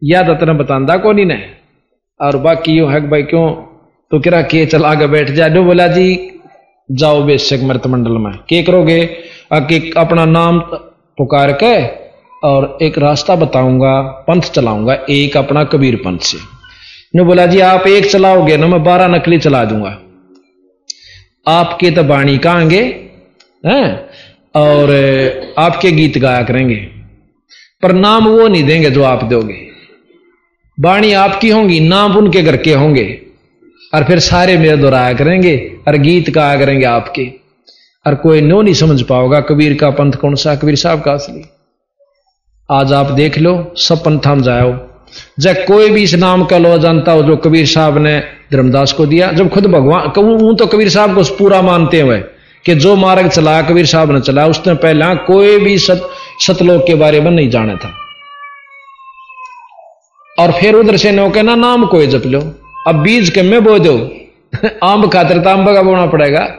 [0.03, 1.39] याद अतना बतांदा कौन ही। ने
[2.21, 3.51] और बाकी यो है भाई क्यों?
[4.11, 6.41] तो किरा के चला के बैठ जा। जो बोला जी,
[6.91, 9.01] जाओ बेशक मृत मंडल में। के करोगे?
[9.97, 10.61] अपना नाम
[11.19, 11.77] पुकार के
[12.43, 16.39] और एक रास्ता बताऊँगा, पंथ चलाऊँगा, एक अपना कबीर पंथ से।
[17.15, 19.99] ने बोला जी, आप एक चलाओगे ना, मैं बारह नकली चला दूँगा।
[21.49, 22.83] आपके तो बाणी कहांगे,
[23.67, 24.09] हैं?
[24.57, 24.93] और
[25.59, 26.96] आपके गीत गाया करेंगे।
[27.83, 29.67] पर नाम वो नहीं देंगे जो आप दोगे।
[30.81, 33.23] बाणी आपकी होंगी, नाम उनके घर के होंगे।
[33.95, 37.33] और फिर सारे मेरे दोहराया करेंगे, और गीत गाया करेंगे आपके।
[38.07, 41.43] और कोई नो नहीं समझ पाओगा, कबीर का पंथ कौन सा, कबीर साहब का असली।
[42.71, 44.89] आज आप देख लो, सब पंथ हम जाओ।
[45.39, 48.23] जब कोई भी इस नाम का लो जानता हो, जो कबीर साहब ने
[48.53, 52.23] धर्मदास को दिया, जब खुद भगवान वो तो कबीर साहब को पूरा मानते हुए
[52.67, 56.11] कि जो मार्ग चलाया कबीर साहब ने चला उसने पहला कोई भी सत,
[56.41, 57.95] सतलोक के बारे में नहीं जाना था।
[60.39, 62.55] और फिर उधर से नो कहना नाम कोई जप लो।
[62.89, 64.11] अब बीज के में बो दो।
[64.85, 66.57] आम खातर तो आंब का बोना पड़ेगा।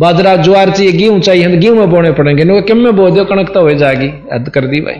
[0.00, 3.24] बाजरा, ज्वार चाहिए, गेहूँ चाहिए गेहूँ में बोने पड़ेंगे। नो में बो दो?
[3.24, 4.94] कणक तो हो जाएगी। हद कर दी भाई।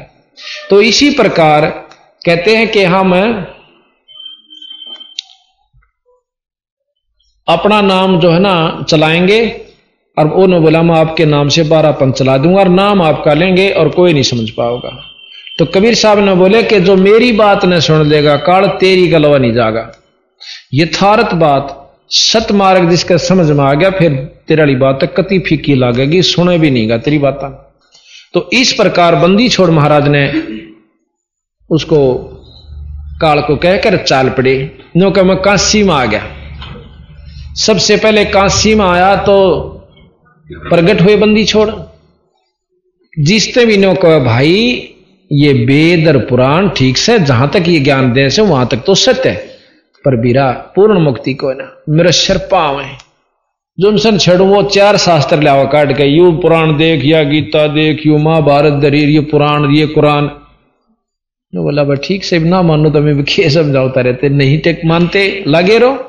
[0.71, 1.67] तो इसी प्रकार
[2.27, 3.13] कहते हैं कि हम
[7.49, 9.66] अपना नाम जो है ना चलाएँगे।
[10.19, 10.27] और
[10.61, 14.13] बोला मैं आपके नाम से बारह पंथ चला दूँगा और नाम आपका लेंगे और कोई
[14.13, 15.13] नहीं समझ पाओगा।
[15.59, 19.39] तो कबीर साहब ने बोले कि जो मेरी बात ने सुन लेगा, काल तेरी गलवा
[19.39, 19.93] नहीं जागा।
[20.75, 24.13] यथार्थ बात, सत मार्ग जिसका समझ में आ गया, फिर
[24.49, 27.73] तेरा वाली बात तक कति फीकी लागेगी, सुने भी नहीं गा तेरी बात।
[28.35, 30.43] तो इस प्रकार बंदी छोड़ महाराज ने
[31.71, 32.15] उसको
[33.21, 36.23] काल को कहकर चाल पड़े। नो कह मैं काशी में आ गया।
[37.55, 39.73] सबसे पहले काशी में आया तो
[40.53, 41.71] प्रगट हुए बंदी छोड़।
[43.19, 44.89] जिसने भी नो कहा, भाई,
[45.33, 48.95] ये वेद और पुराण ठीक से, जहाँ तक ये ज्ञान दे से, वहाँ तक तो
[48.95, 49.37] सत्य है।
[50.05, 51.83] पर बीरा पूर्ण मुक्ति को ना?
[51.89, 52.85] मेरा शर पावे
[53.81, 58.07] जो सन छेड़ू, वो चार शास्त्र लिया काट के, यू पुराण देख, या गीता देख,
[58.07, 60.27] यू महाभारत दरीर, ये पुराण, ये कुरान।
[61.55, 65.79] बोला, भाई, ठीक से ना मानो तो मैं खे समझाता रहते नहीं टेक मानते। लगे
[65.79, 66.06] रहो।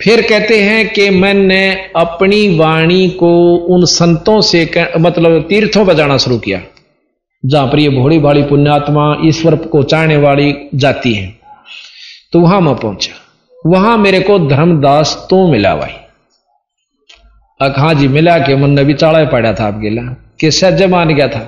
[0.00, 1.60] फिर कहते हैं कि मैंने
[1.96, 3.30] अपनी वाणी को
[3.66, 6.60] उन संतों से मतलब तीर्थों पर जाना शुरू किया,
[7.44, 11.26] जहाँ पर ये भोड़ी भाड़ी पुण्यात्मा ईश्वर को चाहने वाली जाती है।
[12.32, 13.12] तो वहाँ मैं पहुँचा।
[13.66, 15.94] वहाँ मेरे को धर्मदास तो मिला भाई।
[17.60, 20.02] अखा जी मिला के मन ने भी चाड़ा पड़ा था आप गिला,
[20.40, 21.40] कि सज मान गया था।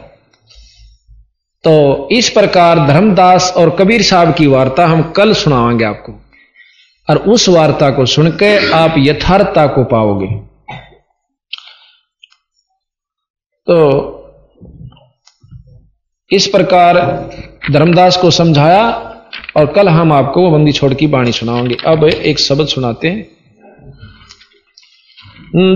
[1.64, 6.12] तो इस प्रकार धर्मदास और कबीर साहब की वार्ता हम कल सुनावांगे आपको।
[7.08, 10.26] और उस वार्ता को सुनकर आप यथार्थता को पाओगे।
[13.66, 14.14] तो
[16.30, 16.96] इस प्रकार
[17.70, 18.84] धर्मदास को समझाया
[19.56, 23.22] और कल हम आपको वो बंदी छोड़ की बाणी सुनाओगे अब एक शब्द सुनाते हैं।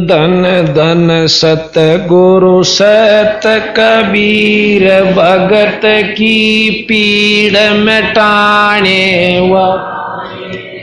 [0.06, 0.42] धन
[0.74, 1.72] धन सत
[2.08, 3.40] गुरु सत
[3.76, 9.00] कबीर भगत की पीड़ मिटाने
[9.50, 10.01] वा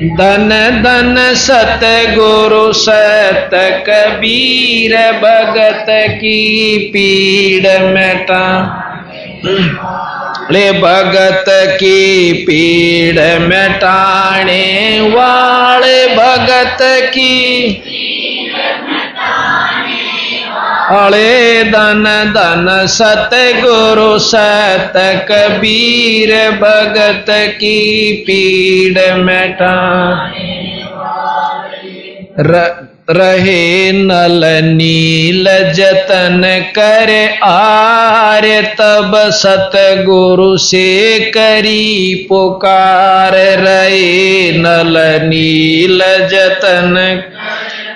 [0.01, 0.49] धन
[0.83, 1.79] धन सत
[2.15, 3.49] गुरु सत
[3.87, 8.45] कबीर भगत की पीड़ मिटा।
[10.51, 14.65] ले भगत की पीड़ मिटाने
[15.01, 17.35] वाले भगत की
[20.89, 22.03] अले धन
[22.35, 24.93] धन सत गुरु सत
[25.31, 29.75] कबीर भगत की पीड़ मिटा।
[33.09, 36.41] रहे नल नील जतन
[36.75, 37.09] कर
[37.43, 38.45] आर,
[38.79, 46.95] तब सतगुरु से करी पुकार। रहे नल नील जतन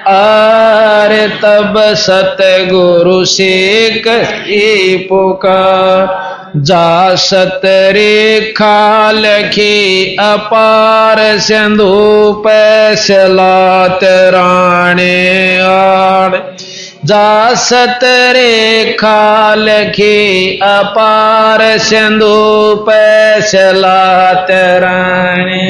[0.08, 16.36] आर तब सतगुरु से करी पुकार। जा सतरेखा लखी अपार सिंधु पैसलात राणे आड़।
[17.06, 25.63] जा सतरेखा लखी अपार सिंधु पैसलात राणे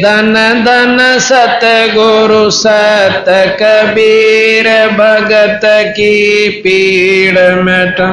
[0.00, 0.34] धन
[0.66, 1.60] धन सत
[1.94, 3.24] गुरु सत
[3.62, 8.08] कबीर भगत की पीड़ मिटा।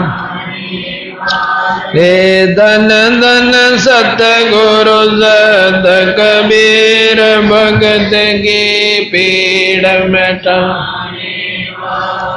[1.96, 2.88] हे धन
[3.22, 10.60] धन सत गुरु सत कबीर भगत की पीड़ मिटा।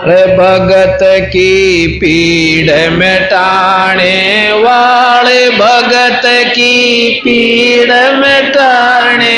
[0.08, 9.34] भगत की पीड़ मिटाने वाले भगत की पीड़ मिटाने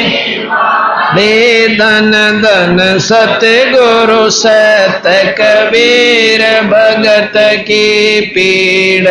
[1.15, 2.11] दे धन
[2.43, 3.41] धन सत
[3.75, 5.03] गुरु सत
[5.41, 9.09] कबीर भगत की पीड़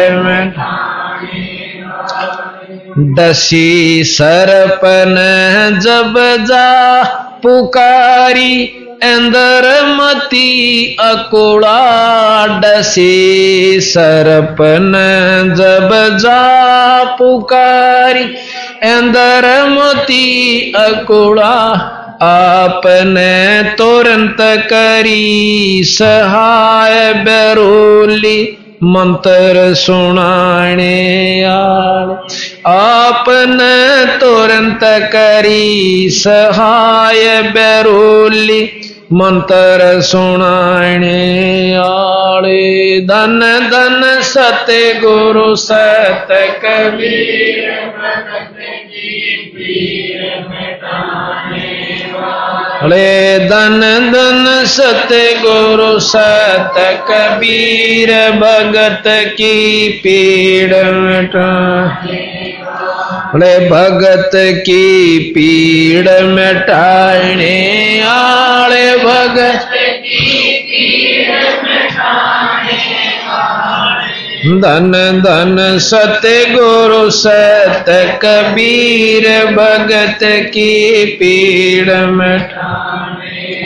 [3.17, 5.15] डसी सरपन
[5.83, 6.13] जब
[6.45, 7.03] जा
[7.43, 11.77] पुकारी अंदर मती अकुड़ा
[12.61, 14.93] डसी सरपन
[15.57, 18.23] जब जा पुकारी
[18.85, 21.53] अंदर मती अकुड़ा
[22.23, 24.37] आपने तुरंत
[24.71, 28.37] करी सहाय बेरोली
[28.85, 30.93] मंत्र सुनाने
[32.67, 33.75] आपने
[34.19, 34.83] तुरंत
[35.13, 38.61] करी सहाय बेरोली
[39.11, 41.19] मंत्र सुनाने
[41.79, 43.39] आले धन
[43.71, 44.67] धन सत
[45.01, 46.27] गुरु सत
[46.63, 47.69] कबीर
[52.81, 53.79] हले धन
[54.11, 56.75] धन सत गुरु सत
[57.09, 59.03] कबीर भगत
[59.33, 62.26] की पीड़ हले
[63.35, 69.67] भगत की पीड़ मिटाने आले भगत।
[74.47, 74.91] धन
[75.25, 77.85] धन सत गुरु सत
[78.21, 83.57] कबीर भगत की पीड़ मिटाने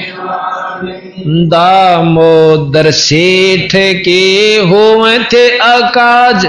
[1.47, 3.71] दामोदर सेठ
[4.05, 6.45] के हुए थे अकाज।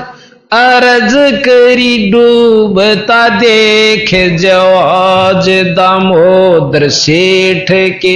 [0.53, 8.15] अरज करी डूबता देख जवाज दामोदर सेठ के।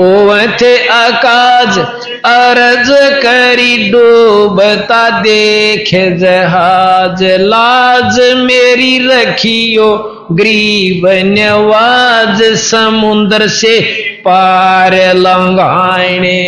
[0.00, 1.78] ओ थे अकाज,
[2.24, 9.92] अरज करी डूबता देख जहाज़। लाज मेरी रखियो
[10.32, 13.78] ग्रीब नवाज़, समुद्र से
[14.20, 16.40] पार लंगाने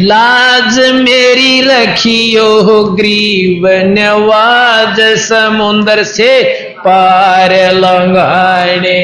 [0.00, 6.32] लाज मेरी रखियो ग्रीब नवाज़ समुद्र से
[6.78, 9.00] पार लंगाने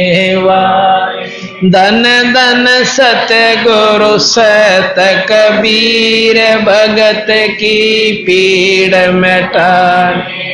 [1.64, 2.03] धन
[2.34, 3.28] धन सत
[3.64, 4.95] गुरु सत
[5.30, 10.47] कबीर भगत की पीड़ मिटाने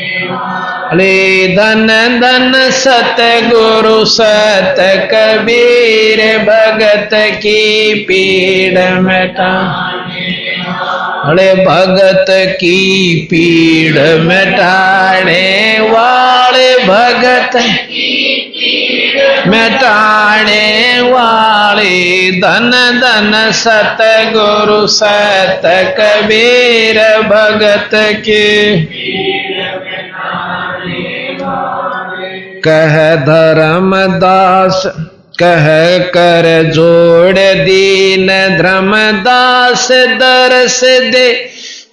[0.84, 1.86] अरे धन
[2.20, 4.76] धन सत गुरु सत
[5.12, 9.52] कबीर भगत की पीड़ मिटा
[11.24, 12.78] अरे भगत की
[13.30, 17.56] पीड़ मिटाने वाले भगत।
[19.48, 22.70] मिटाने वाले धन
[23.00, 23.98] धन सत
[24.34, 25.62] गुरु सत
[26.00, 27.90] कबीर भगत
[28.28, 28.76] के।
[32.60, 34.86] कह धर्मदास
[35.42, 38.26] कह कर जोड़ दीन
[38.58, 41.30] धर्मदास दरस दे।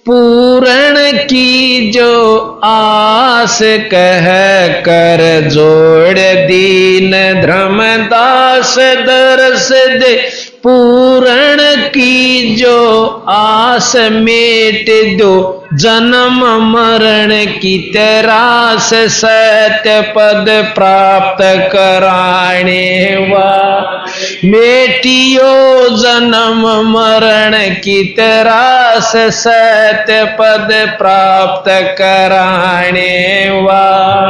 [0.06, 4.28] पूरण की जो आस कह
[4.68, 7.10] कर जोड़ दीन
[7.42, 10.16] धर्मदास दरस दे।
[10.58, 16.40] पूरण की जो आस मेट दो। जन्म
[16.72, 24.06] मरण की तेरा से सत्य पद प्राप्त कराने वा।
[24.44, 30.68] मेटियो जन्म मरण की तेरा से सत्य पद
[30.98, 34.28] प्राप्त कराने वा।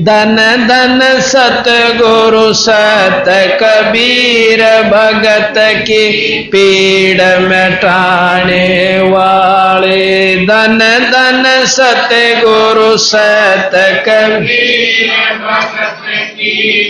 [0.00, 0.36] धन
[0.68, 1.64] धन सत
[1.96, 3.24] गुरु सत
[3.62, 10.78] कबीर भगत की पीड़ मिटाने वाले। धन
[11.12, 12.08] धन सत
[12.44, 13.70] गुरु सत
[14.08, 15.10] कबीर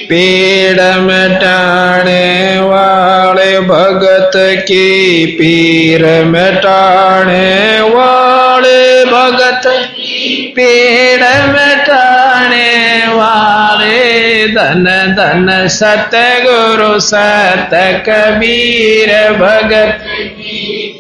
[0.09, 9.88] पीड़ मिटाने वाले। भगत की पीर मिटाने वाले। भगत
[10.59, 12.71] पीड़ मिटाने
[13.09, 14.85] वाले धन
[15.17, 17.75] धन सत गुरु सत
[18.09, 20.05] कबीर भगत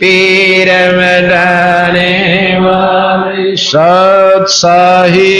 [0.01, 2.13] पीर मिटाने
[2.61, 5.35] वाले सत साही